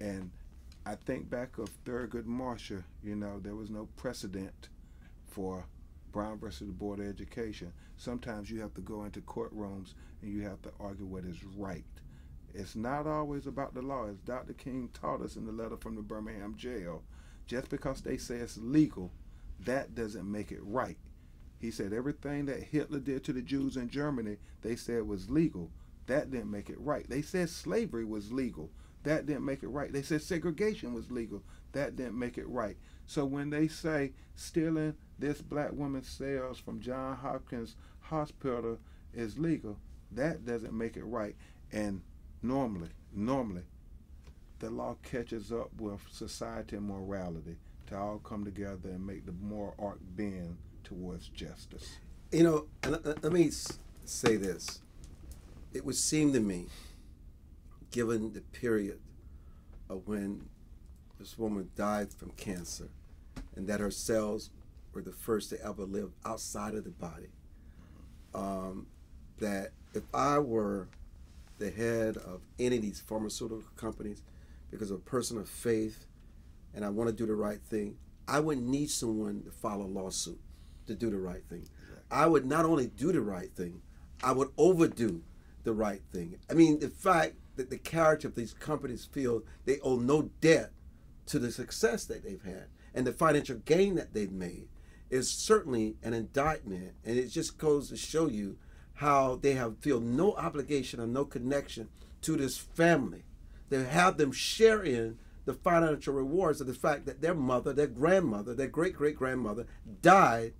And 0.00 0.30
I 0.86 0.96
think 0.96 1.30
back 1.30 1.58
of 1.58 1.70
Thurgood 1.84 2.26
Marshall, 2.26 2.84
you 3.02 3.16
know, 3.16 3.40
there 3.40 3.54
was 3.54 3.70
no 3.70 3.88
precedent 3.96 4.68
for 5.26 5.66
Brown 6.12 6.38
versus 6.38 6.68
the 6.68 6.72
Board 6.72 7.00
of 7.00 7.06
Education. 7.06 7.72
Sometimes 7.96 8.50
you 8.50 8.60
have 8.60 8.74
to 8.74 8.80
go 8.80 9.04
into 9.04 9.20
courtrooms 9.20 9.94
and 10.22 10.32
you 10.32 10.42
have 10.42 10.62
to 10.62 10.70
argue 10.80 11.06
what 11.06 11.24
is 11.24 11.42
right. 11.56 11.84
It's 12.54 12.76
not 12.76 13.06
always 13.06 13.46
about 13.46 13.74
the 13.74 13.82
law. 13.82 14.06
As 14.08 14.16
Dr. 14.18 14.52
King 14.52 14.88
taught 14.92 15.22
us 15.22 15.36
in 15.36 15.44
the 15.44 15.52
letter 15.52 15.76
from 15.76 15.96
the 15.96 16.02
Birmingham 16.02 16.54
jail, 16.56 17.02
just 17.46 17.68
because 17.68 18.00
they 18.00 18.16
say 18.16 18.36
it's 18.36 18.56
legal, 18.56 19.12
that 19.60 19.94
doesn't 19.94 20.30
make 20.30 20.52
it 20.52 20.62
right. 20.62 20.98
He 21.60 21.70
said 21.70 21.92
everything 21.92 22.46
that 22.46 22.62
Hitler 22.62 22.98
did 22.98 23.24
to 23.24 23.32
the 23.32 23.42
Jews 23.42 23.76
in 23.76 23.88
Germany, 23.88 24.36
they 24.62 24.76
said 24.76 25.06
was 25.06 25.30
legal. 25.30 25.70
That 26.06 26.30
didn't 26.30 26.50
make 26.50 26.68
it 26.68 26.80
right. 26.80 27.08
They 27.08 27.22
said 27.22 27.48
slavery 27.48 28.04
was 28.04 28.32
legal. 28.32 28.70
That 29.04 29.26
didn't 29.26 29.44
make 29.44 29.62
it 29.62 29.68
right. 29.68 29.92
They 29.92 30.02
said 30.02 30.22
segregation 30.22 30.94
was 30.94 31.10
legal. 31.10 31.42
That 31.72 31.96
didn't 31.96 32.18
make 32.18 32.38
it 32.38 32.48
right. 32.48 32.76
So 33.06 33.24
when 33.24 33.50
they 33.50 33.68
say 33.68 34.12
stealing 34.34 34.94
this 35.18 35.40
black 35.40 35.72
woman's 35.72 36.08
cells 36.08 36.58
from 36.58 36.80
John 36.80 37.16
Hopkins 37.16 37.76
Hospital 38.00 38.78
is 39.12 39.38
legal, 39.38 39.78
that 40.12 40.44
doesn't 40.44 40.76
make 40.76 40.96
it 40.96 41.04
right. 41.04 41.36
And 41.72 42.02
normally, 42.42 42.90
normally, 43.12 43.62
the 44.64 44.70
law 44.70 44.96
catches 45.02 45.52
up 45.52 45.68
with 45.78 46.00
society 46.10 46.76
and 46.76 46.86
morality 46.86 47.56
to 47.86 47.98
all 47.98 48.18
come 48.18 48.46
together 48.46 48.88
and 48.88 49.06
make 49.06 49.26
the 49.26 49.32
moral 49.32 49.74
arc 49.78 49.98
bend 50.16 50.56
towards 50.82 51.28
justice. 51.28 51.98
You 52.32 52.44
know, 52.44 52.66
let, 52.88 53.30
me 53.30 53.50
say 54.06 54.36
this. 54.36 54.80
It 55.74 55.84
would 55.84 55.96
seem 55.96 56.32
to 56.32 56.40
me, 56.40 56.68
given 57.90 58.32
the 58.32 58.40
period 58.40 59.00
of 59.90 60.08
when 60.08 60.48
this 61.18 61.38
woman 61.38 61.68
died 61.76 62.10
from 62.14 62.30
cancer 62.30 62.88
and 63.54 63.66
that 63.66 63.80
her 63.80 63.90
cells 63.90 64.48
were 64.94 65.02
the 65.02 65.12
first 65.12 65.50
to 65.50 65.62
ever 65.62 65.82
live 65.82 66.12
outside 66.24 66.74
of 66.74 66.84
the 66.84 66.90
body, 66.90 67.28
um, 68.34 68.86
that 69.40 69.72
if 69.92 70.04
I 70.14 70.38
were 70.38 70.88
the 71.58 71.70
head 71.70 72.16
of 72.16 72.40
any 72.58 72.76
of 72.76 72.82
these 72.82 73.00
pharmaceutical 73.00 73.62
companies, 73.76 74.22
because 74.74 74.90
of 74.90 74.96
a 74.96 75.02
person 75.02 75.38
of 75.38 75.48
faith, 75.48 76.08
and 76.74 76.84
I 76.84 76.88
want 76.88 77.08
to 77.08 77.14
do 77.14 77.26
the 77.26 77.36
right 77.36 77.62
thing, 77.62 77.96
I 78.26 78.40
wouldn't 78.40 78.66
need 78.66 78.90
someone 78.90 79.44
to 79.44 79.52
file 79.52 79.80
a 79.80 79.84
lawsuit 79.84 80.40
to 80.88 80.96
do 80.96 81.10
the 81.10 81.18
right 81.18 81.44
thing. 81.48 81.68
I 82.10 82.26
would 82.26 82.44
not 82.44 82.64
only 82.64 82.88
do 82.88 83.12
the 83.12 83.20
right 83.20 83.54
thing, 83.54 83.82
I 84.24 84.32
would 84.32 84.48
overdo 84.58 85.22
the 85.62 85.72
right 85.72 86.02
thing. 86.12 86.38
I 86.50 86.54
mean, 86.54 86.80
the 86.80 86.88
fact 86.88 87.34
that 87.54 87.70
the 87.70 87.78
character 87.78 88.26
of 88.26 88.34
these 88.34 88.52
companies 88.52 89.04
feel 89.04 89.44
they 89.64 89.78
owe 89.78 89.94
no 89.94 90.30
debt 90.40 90.72
to 91.26 91.38
the 91.38 91.52
success 91.52 92.04
that 92.06 92.24
they've 92.24 92.42
had 92.42 92.66
and 92.92 93.06
the 93.06 93.12
financial 93.12 93.58
gain 93.58 93.94
that 93.94 94.12
they've 94.12 94.32
made 94.32 94.66
is 95.08 95.30
certainly 95.30 95.94
an 96.02 96.14
indictment. 96.14 96.94
And 97.04 97.16
it 97.16 97.28
just 97.28 97.58
goes 97.58 97.90
to 97.90 97.96
show 97.96 98.26
you 98.26 98.56
how 98.94 99.36
they 99.36 99.52
have 99.52 99.78
feel 99.78 100.00
no 100.00 100.32
obligation 100.34 100.98
or 100.98 101.06
no 101.06 101.24
connection 101.24 101.90
to 102.22 102.36
this 102.36 102.58
family. 102.58 103.22
They 103.74 103.84
have 103.84 104.18
them 104.18 104.30
share 104.30 104.82
in 104.82 105.18
the 105.46 105.52
financial 105.52 106.14
rewards 106.14 106.60
of 106.60 106.66
the 106.66 106.74
fact 106.74 107.06
that 107.06 107.20
their 107.20 107.34
mother, 107.34 107.72
their 107.72 107.88
grandmother, 107.88 108.54
their 108.54 108.68
great 108.68 108.94
great 108.94 109.16
grandmother 109.16 109.66
died 110.00 110.54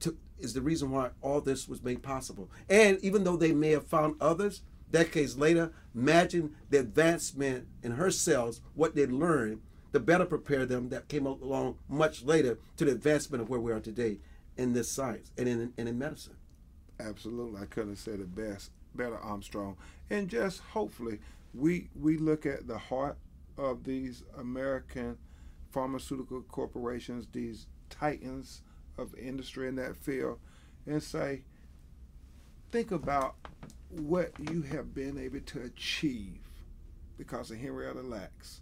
to, 0.00 0.16
is 0.38 0.52
the 0.54 0.60
reason 0.60 0.90
why 0.90 1.10
all 1.22 1.40
this 1.40 1.68
was 1.68 1.82
made 1.82 2.02
possible. 2.02 2.50
And 2.68 2.98
even 3.00 3.24
though 3.24 3.36
they 3.36 3.52
may 3.52 3.70
have 3.70 3.86
found 3.86 4.16
others 4.20 4.62
decades 4.90 5.38
later, 5.38 5.72
imagine 5.94 6.54
the 6.70 6.80
advancement 6.80 7.66
in 7.82 7.92
her 7.92 8.10
cells, 8.10 8.60
what 8.74 8.94
they 8.94 9.06
learned, 9.06 9.62
to 9.92 10.00
better 10.00 10.26
prepare 10.26 10.66
them 10.66 10.90
that 10.90 11.08
came 11.08 11.24
along 11.24 11.78
much 11.88 12.22
later 12.22 12.58
to 12.76 12.84
the 12.84 12.92
advancement 12.92 13.42
of 13.42 13.48
where 13.48 13.60
we 13.60 13.72
are 13.72 13.80
today 13.80 14.18
in 14.58 14.74
this 14.74 14.90
science 14.90 15.32
and 15.38 15.48
in, 15.48 15.72
and 15.78 15.88
in 15.88 15.98
medicine. 15.98 16.36
Absolutely, 17.00 17.62
I 17.62 17.64
couldn't 17.64 17.90
have 17.90 17.98
said 17.98 18.20
it 18.20 18.34
best, 18.34 18.70
better, 18.94 19.16
Armstrong. 19.16 19.76
And 20.10 20.28
just 20.28 20.60
hopefully, 20.60 21.20
we 21.54 21.88
we 21.94 22.16
look 22.16 22.46
at 22.46 22.66
the 22.66 22.78
heart 22.78 23.18
of 23.56 23.84
these 23.84 24.22
American 24.38 25.18
pharmaceutical 25.70 26.42
corporations, 26.42 27.26
these 27.32 27.66
titans 27.90 28.62
of 28.96 29.14
industry 29.14 29.68
in 29.68 29.76
that 29.76 29.96
field, 29.96 30.38
and 30.86 31.02
say, 31.02 31.42
think 32.70 32.90
about 32.90 33.36
what 33.90 34.32
you 34.50 34.62
have 34.62 34.94
been 34.94 35.18
able 35.18 35.40
to 35.40 35.62
achieve 35.62 36.40
because 37.16 37.50
of 37.50 37.58
Henrietta 37.58 38.02
Lacks. 38.02 38.60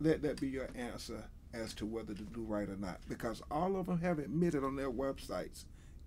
Let 0.00 0.22
that 0.22 0.40
be 0.40 0.48
your 0.48 0.68
answer 0.74 1.24
as 1.54 1.74
to 1.74 1.86
whether 1.86 2.14
to 2.14 2.22
do 2.22 2.42
right 2.42 2.68
or 2.68 2.76
not. 2.76 3.00
Because 3.08 3.42
all 3.50 3.76
of 3.76 3.86
them 3.86 4.00
have 4.00 4.18
admitted 4.18 4.64
on 4.64 4.76
their 4.76 4.90
websites, 4.90 5.64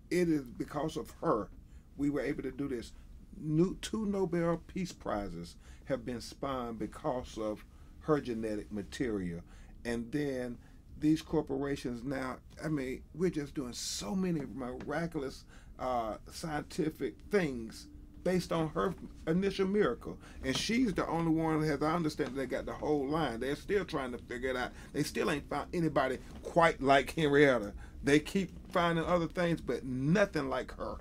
it 0.10 0.30
is 0.30 0.44
because 0.44 0.98
of 0.98 1.12
her 1.22 1.50
we 1.98 2.10
were 2.10 2.22
able 2.22 2.44
to 2.44 2.52
do 2.52 2.68
this. 2.68 2.92
New, 3.40 3.78
two 3.82 4.06
Nobel 4.06 4.62
Peace 4.68 4.92
Prizes 4.92 5.56
have 5.86 6.06
been 6.06 6.22
spawned 6.22 6.80
because 6.80 7.38
of 7.38 7.66
her 8.02 8.20
genetic 8.20 8.72
material. 8.72 9.42
And 9.84 10.12
then 10.12 10.58
these 11.00 11.22
corporations 11.22 12.04
now, 12.04 12.38
I 12.64 12.70
mean, 12.70 13.04
we're 13.14 13.30
just 13.30 13.54
doing 13.54 13.74
so 13.74 14.16
many 14.16 14.42
miraculous 14.54 15.44
uh, 15.78 16.16
scientific 16.32 17.16
things 17.30 17.88
based 18.24 18.52
on 18.52 18.70
her 18.70 18.96
initial 19.28 19.68
miracle. 19.68 20.18
And 20.44 20.58
she's 20.58 20.94
the 20.94 21.08
only 21.08 21.32
one, 21.32 21.64
as 21.64 21.84
I 21.84 21.94
understand, 21.94 22.36
they 22.36 22.48
got 22.48 22.66
the 22.66 22.74
whole 22.74 23.08
line. 23.08 23.40
They're 23.40 23.56
still 23.56 23.86
trying 23.86 24.12
to 24.14 24.18
figure 24.18 24.50
it 24.50 24.56
out. 24.56 24.72
They 24.94 25.04
still 25.04 25.30
ain't 25.30 25.48
found 25.48 25.74
anybody 25.74 26.18
quite 26.42 26.82
like 26.82 27.14
Henrietta. 27.14 27.74
They 28.04 28.20
keep 28.20 28.50
finding 28.72 29.06
other 29.06 29.28
things, 29.28 29.62
but 29.62 29.84
nothing 29.86 30.50
like 30.50 30.76
her. 30.78 30.98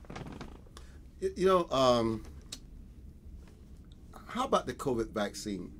You 1.36 1.46
know, 1.46 1.68
um, 1.70 2.22
how 4.26 4.44
about 4.44 4.66
the 4.66 4.74
COVID 4.74 5.10
vaccine? 5.10 5.72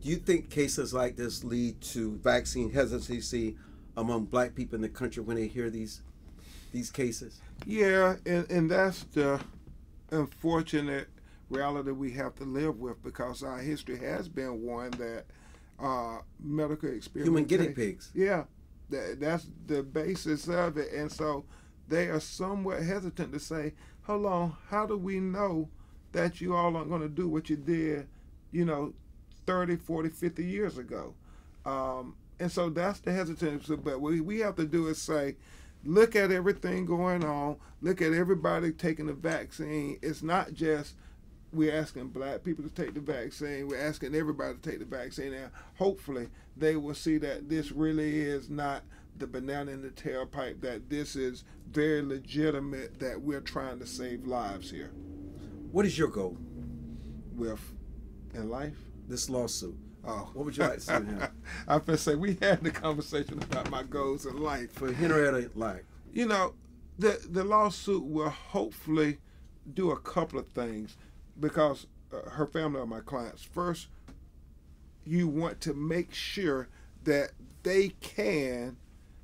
Do 0.00 0.08
you 0.08 0.16
think 0.16 0.50
cases 0.50 0.94
like 0.94 1.16
this 1.16 1.42
lead 1.42 1.80
to 1.92 2.16
vaccine 2.18 2.70
hesitancy 2.70 3.56
among 3.96 4.26
black 4.26 4.54
people 4.54 4.76
in 4.76 4.82
the 4.82 4.88
country 4.88 5.22
when 5.22 5.36
they 5.36 5.48
hear 5.48 5.70
these 5.70 6.02
these 6.72 6.90
cases? 6.90 7.40
Yeah, 7.64 8.16
and, 8.24 8.48
and 8.50 8.70
that's 8.70 9.02
the 9.04 9.40
unfortunate 10.12 11.08
reality 11.50 11.90
we 11.90 12.12
have 12.12 12.34
to 12.36 12.44
live 12.44 12.78
with 12.78 13.02
because 13.02 13.42
our 13.42 13.58
history 13.58 13.98
has 13.98 14.28
been 14.28 14.62
one 14.62 14.90
that 14.92 15.24
uh, 15.80 16.18
medical 16.38 16.90
experience 16.90 17.26
human 17.26 17.44
guinea 17.44 17.70
pigs. 17.70 18.10
Yeah, 18.14 18.44
that, 18.90 19.18
that's 19.18 19.48
the 19.66 19.82
basis 19.82 20.46
of 20.48 20.76
it, 20.76 20.92
and 20.92 21.10
so 21.10 21.44
they 21.88 22.08
are 22.08 22.20
somewhat 22.20 22.82
hesitant 22.82 23.32
to 23.32 23.40
say, 23.40 23.72
"Hold 24.06 24.26
on, 24.26 24.56
how 24.68 24.86
do 24.86 24.96
we 24.96 25.20
know 25.20 25.68
that 26.12 26.40
you 26.40 26.54
all 26.54 26.76
aren't 26.76 26.88
going 26.88 27.02
to 27.02 27.08
do 27.08 27.28
what 27.28 27.50
you 27.50 27.56
did, 27.56 28.08
you 28.52 28.64
know, 28.64 28.94
30, 29.46 29.76
40, 29.76 30.08
50 30.10 30.44
years 30.44 30.78
ago?" 30.78 31.14
Um, 31.64 32.14
and 32.38 32.50
so 32.50 32.70
that's 32.70 33.00
the 33.00 33.12
hesitancy. 33.12 33.76
But 33.76 34.00
what 34.00 34.12
we 34.12 34.40
have 34.40 34.56
to 34.56 34.66
do 34.66 34.88
is 34.88 35.00
say, 35.00 35.36
look 35.84 36.14
at 36.16 36.30
everything 36.30 36.84
going 36.84 37.24
on. 37.24 37.56
Look 37.80 38.02
at 38.02 38.12
everybody 38.12 38.72
taking 38.72 39.06
the 39.06 39.14
vaccine. 39.14 39.98
It's 40.02 40.22
not 40.22 40.52
just 40.52 40.94
we're 41.52 41.74
asking 41.74 42.08
black 42.08 42.44
people 42.44 42.64
to 42.64 42.70
take 42.70 42.94
the 42.94 43.00
vaccine. 43.00 43.68
We're 43.68 43.80
asking 43.80 44.14
everybody 44.14 44.54
to 44.54 44.70
take 44.70 44.78
the 44.78 44.84
vaccine, 44.84 45.32
and 45.32 45.50
hopefully 45.76 46.28
they 46.56 46.76
will 46.76 46.94
see 46.94 47.18
that 47.18 47.48
this 47.48 47.72
really 47.72 48.20
is 48.20 48.50
not 48.50 48.82
the 49.16 49.26
banana 49.26 49.70
in 49.70 49.82
the 49.82 49.90
tailpipe. 49.90 50.60
That 50.60 50.90
this 50.90 51.16
is 51.16 51.44
very 51.70 52.02
legitimate. 52.02 52.98
That 53.00 53.22
we're 53.22 53.40
trying 53.40 53.78
to 53.78 53.86
save 53.86 54.26
lives 54.26 54.70
here. 54.70 54.90
What 55.72 55.86
is 55.86 55.98
your 55.98 56.08
goal 56.08 56.36
with 57.34 57.60
in 58.34 58.48
life? 58.48 58.76
This 59.08 59.30
lawsuit. 59.30 59.76
Oh, 60.04 60.30
what 60.34 60.44
would 60.44 60.56
you 60.56 60.62
like 60.62 60.74
to 60.74 60.80
see 60.80 60.92
him? 60.92 61.28
I 61.66 61.78
to 61.78 61.96
say 61.96 62.14
we 62.14 62.38
had 62.40 62.62
the 62.62 62.70
conversation 62.70 63.42
about 63.42 63.70
my 63.70 63.82
goals 63.82 64.26
in 64.26 64.40
life 64.40 64.72
for 64.72 64.92
Henrietta 64.92 65.50
Lack. 65.54 65.84
You 66.12 66.26
know, 66.26 66.54
the 66.98 67.20
the 67.28 67.44
lawsuit 67.44 68.04
will 68.04 68.30
hopefully 68.30 69.18
do 69.74 69.90
a 69.90 69.98
couple 69.98 70.38
of 70.38 70.48
things 70.48 70.96
because 71.38 71.86
uh, 72.12 72.30
her 72.30 72.46
family 72.46 72.80
are 72.80 72.86
my 72.86 73.00
clients. 73.00 73.42
First, 73.42 73.88
you 75.04 75.28
want 75.28 75.60
to 75.62 75.74
make 75.74 76.12
sure 76.12 76.68
that 77.04 77.32
they 77.62 77.90
can 78.00 78.76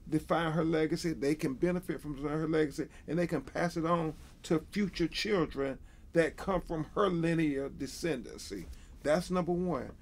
define 0.09 0.53
her 0.53 0.64
legacy, 0.64 1.12
they 1.12 1.35
can 1.35 1.55
benefit 1.55 2.01
from 2.01 2.16
her 2.22 2.48
legacy, 2.48 2.88
and 3.07 3.18
they 3.18 3.27
can 3.27 3.40
pass 3.40 3.77
it 3.77 3.87
on 3.87 4.14
to 4.44 4.64
future 4.70 5.09
children 5.09 5.79
that 6.12 6.37
come 6.37 6.61
from 6.61 6.87
her 6.94 7.09
linear 7.09 7.68
descendancy. 7.70 8.66
That's 9.03 9.31
number 9.31 9.53
one. 9.53 9.92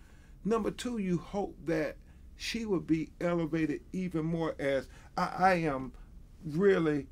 Number 0.45 0.71
two, 0.71 0.99
you 0.99 1.19
hope 1.19 1.55
that 1.67 1.97
she 2.37 2.65
will 2.65 2.81
be 2.81 3.11
elevated 3.21 3.81
even 3.93 4.25
more 4.25 4.55
as 4.59 4.89
I, 5.17 5.35
I 5.39 5.55
am 5.55 5.93
really 6.45 7.07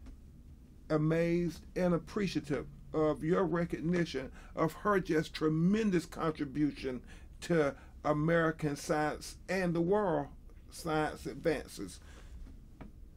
amazed 0.91 1.61
and 1.77 1.95
appreciative 1.95 2.67
of 2.93 3.23
your 3.23 3.45
recognition 3.45 4.31
of 4.57 4.73
her 4.73 5.01
just 5.01 5.35
tremendous 5.35 6.07
contribution 6.07 7.03
to 7.43 7.75
American 8.05 8.77
science 8.77 9.37
and 9.49 9.75
the 9.75 9.81
world 9.81 10.29
science 10.71 11.27
advances. 11.27 12.01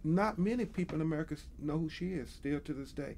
Not 0.03 0.39
many 0.39 0.65
people 0.65 0.95
in 0.95 1.01
America 1.01 1.35
know 1.59 1.77
who 1.77 1.89
she 1.89 2.13
is 2.13 2.29
still 2.29 2.59
to 2.61 2.73
this 2.73 2.91
day. 2.91 3.17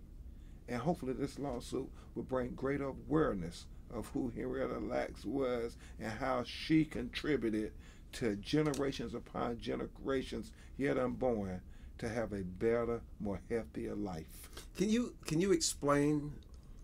And 0.68 0.82
hopefully, 0.82 1.14
this 1.14 1.40
lawsuit 1.40 1.90
will 2.16 2.24
bring 2.24 2.52
greater 2.52 2.86
awareness 2.86 3.66
of 3.94 4.08
who 4.08 4.32
Henrietta 4.36 4.80
Lacks 4.80 5.26
was 5.26 5.78
and 6.00 6.12
how 6.12 6.44
she 6.44 6.86
contributed 6.86 7.74
to 8.14 8.36
generations 8.38 9.14
upon 9.14 9.60
generations 9.60 10.52
yet 10.78 10.98
unborn 10.98 11.62
to 11.98 12.10
have 12.10 12.34
a 12.34 12.44
better, 12.44 13.02
more 13.20 13.40
healthier 13.50 13.96
life. 13.96 14.50
Can 14.78 14.90
you 14.90 15.16
can 15.26 15.40
you 15.40 15.52
explain 15.52 16.34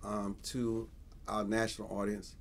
um, 0.04 0.38
to 0.44 0.88
our 1.28 1.44
national 1.44 1.88
audience 1.90 2.36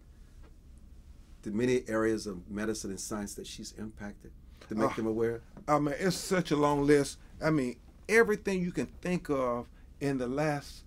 the 1.42 1.50
many 1.50 1.82
areas 1.88 2.26
of 2.26 2.50
medicine 2.50 2.90
and 2.90 3.00
science 3.00 3.34
that 3.34 3.46
she's 3.46 3.72
impacted 3.78 4.32
to 4.68 4.74
make 4.74 4.90
uh, 4.90 4.94
them 4.94 5.06
aware? 5.06 5.40
I 5.66 5.78
mean, 5.78 5.94
it's 5.98 6.16
such 6.16 6.50
a 6.50 6.56
long 6.56 6.86
list. 6.86 7.18
I 7.42 7.50
mean, 7.50 7.76
everything 8.08 8.60
you 8.60 8.72
can 8.72 8.86
think 8.86 9.28
of 9.30 9.66
in 10.00 10.18
the 10.18 10.26
last 10.26 10.82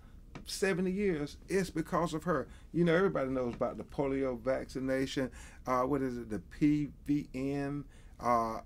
70 0.46 0.92
years, 0.92 1.38
is 1.48 1.70
because 1.70 2.14
of 2.14 2.24
her. 2.24 2.48
You 2.74 2.84
know, 2.84 2.96
everybody 2.96 3.30
knows 3.30 3.54
about 3.56 3.78
the 3.78 3.84
polio 3.84 4.40
vaccination. 4.40 5.32
Uh, 5.66 5.82
what 5.82 6.02
is 6.02 6.18
it? 6.18 6.30
The 6.30 6.42
PVN, 6.60 7.84
uh, 8.20 8.60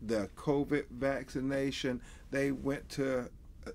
the 0.00 0.28
COVID 0.36 0.86
vaccination. 0.90 2.00
They 2.30 2.52
went 2.52 2.88
to 2.90 3.30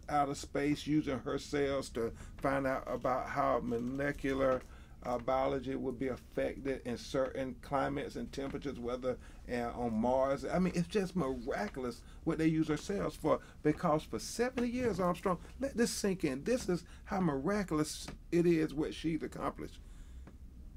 outer 0.09 0.35
space 0.35 0.85
using 0.85 1.19
her 1.19 1.37
cells 1.37 1.89
to 1.89 2.11
find 2.37 2.67
out 2.67 2.83
about 2.87 3.27
how 3.27 3.59
molecular 3.63 4.61
uh, 5.03 5.17
biology 5.17 5.75
would 5.75 5.97
be 5.97 6.07
affected 6.07 6.81
in 6.85 6.97
certain 6.97 7.55
climates 7.61 8.15
and 8.15 8.31
temperatures, 8.31 8.79
whether 8.79 9.17
uh, 9.51 9.71
on 9.75 9.93
Mars. 9.93 10.45
I 10.45 10.59
mean, 10.59 10.73
it's 10.75 10.87
just 10.87 11.15
miraculous 11.15 12.01
what 12.23 12.37
they 12.37 12.47
use 12.47 12.69
our 12.69 12.77
cells 12.77 13.15
for 13.15 13.39
because 13.63 14.03
for 14.03 14.19
70 14.19 14.67
years, 14.67 14.99
Armstrong, 14.99 15.37
let 15.59 15.77
this 15.77 15.91
sink 15.91 16.23
in. 16.23 16.43
This 16.43 16.67
is 16.67 16.83
how 17.05 17.21
miraculous 17.21 18.07
it 18.31 18.45
is 18.45 18.73
what 18.73 18.93
she's 18.93 19.23
accomplished. 19.23 19.79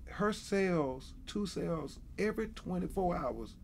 Her 0.07 0.33
cells, 0.33 1.15
two 1.27 1.47
cells, 1.47 1.99
every 2.19 2.49
24 2.49 3.17
hours 3.17 3.57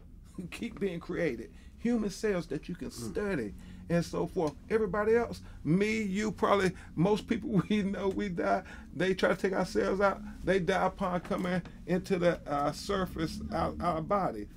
keep 0.50 0.78
being 0.78 1.00
created. 1.00 1.52
Human 1.78 2.10
cells 2.10 2.46
that 2.48 2.68
you 2.68 2.76
can 2.76 2.90
hmm. 2.90 3.10
study 3.10 3.54
and 3.88 4.04
so 4.04 4.26
forth. 4.26 4.54
Everybody 4.70 5.16
else, 5.16 5.40
me, 5.64 6.02
you, 6.02 6.32
probably 6.32 6.72
most 6.96 7.26
people 7.26 7.62
we 7.68 7.82
know 7.82 8.08
we 8.08 8.28
die. 8.28 8.62
They 8.94 9.14
try 9.14 9.30
to 9.30 9.36
take 9.36 9.52
ourselves 9.52 10.00
out. 10.00 10.20
They 10.44 10.58
die 10.58 10.86
upon 10.86 11.20
coming 11.20 11.62
into 11.86 12.18
the 12.18 12.40
uh, 12.46 12.72
surface 12.72 13.40
our, 13.52 13.74
our 13.80 14.00
body, 14.00 14.48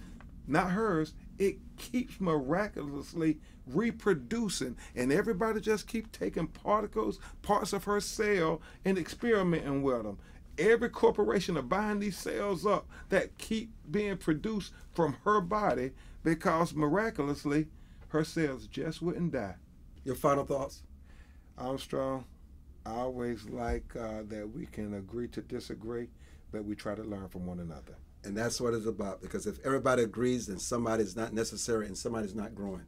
not 0.47 0.71
hers. 0.71 1.13
It 1.37 1.57
keeps 1.77 2.21
miraculously 2.21 3.39
reproducing, 3.67 4.77
and 4.95 5.11
everybody 5.11 5.59
just 5.59 5.87
keep 5.87 6.11
taking 6.11 6.47
particles, 6.47 7.19
parts 7.41 7.73
of 7.73 7.83
her 7.85 7.99
cell, 7.99 8.61
and 8.83 8.97
experimenting 8.97 9.81
with 9.83 10.03
them. 10.03 10.17
Every 10.57 10.89
corporation 10.89 11.57
are 11.57 11.63
buying 11.63 11.99
these 11.99 12.17
cells 12.17 12.65
up 12.65 12.87
that 13.09 13.37
keep 13.37 13.71
being 13.89 14.17
produced 14.17 14.71
from 14.93 15.17
her 15.25 15.41
body 15.41 15.91
because 16.23 16.73
miraculously 16.73 17.67
her 18.15 18.23
cells 18.23 18.65
just 18.67 19.01
wouldn't 19.01 19.33
die. 19.33 19.55
Your 20.05 20.15
final 20.15 20.45
thoughts? 20.45 20.83
Armstrong, 21.57 22.23
I 22.85 22.91
always 22.91 23.45
like 23.49 23.93
uh, 23.95 24.23
that 24.29 24.49
we 24.53 24.67
can 24.67 24.93
agree 24.93 25.27
to 25.29 25.41
disagree, 25.41 26.07
but 26.51 26.63
we 26.63 26.75
try 26.75 26.95
to 26.95 27.03
learn 27.03 27.27
from 27.27 27.45
one 27.45 27.59
another. 27.59 27.97
And 28.23 28.37
that's 28.37 28.61
what 28.61 28.73
it's 28.73 28.85
about 28.85 29.21
because 29.21 29.45
if 29.47 29.59
everybody 29.65 30.03
agrees, 30.03 30.47
then 30.47 30.59
somebody's 30.59 31.15
not 31.17 31.33
necessary 31.33 31.87
and 31.87 31.97
somebody's 31.97 32.33
not 32.35 32.55
growing. 32.55 32.85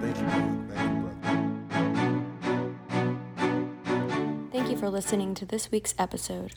Thank 0.00 0.16
you, 0.16 0.22
brother. 0.22 0.64
Thank 0.74 0.92
you, 0.94 1.00
brother. 1.00 1.40
Thank 4.52 4.70
you 4.70 4.76
for 4.76 4.88
listening 4.88 5.34
to 5.34 5.44
this 5.44 5.72
week's 5.72 5.94
episode. 5.98 6.54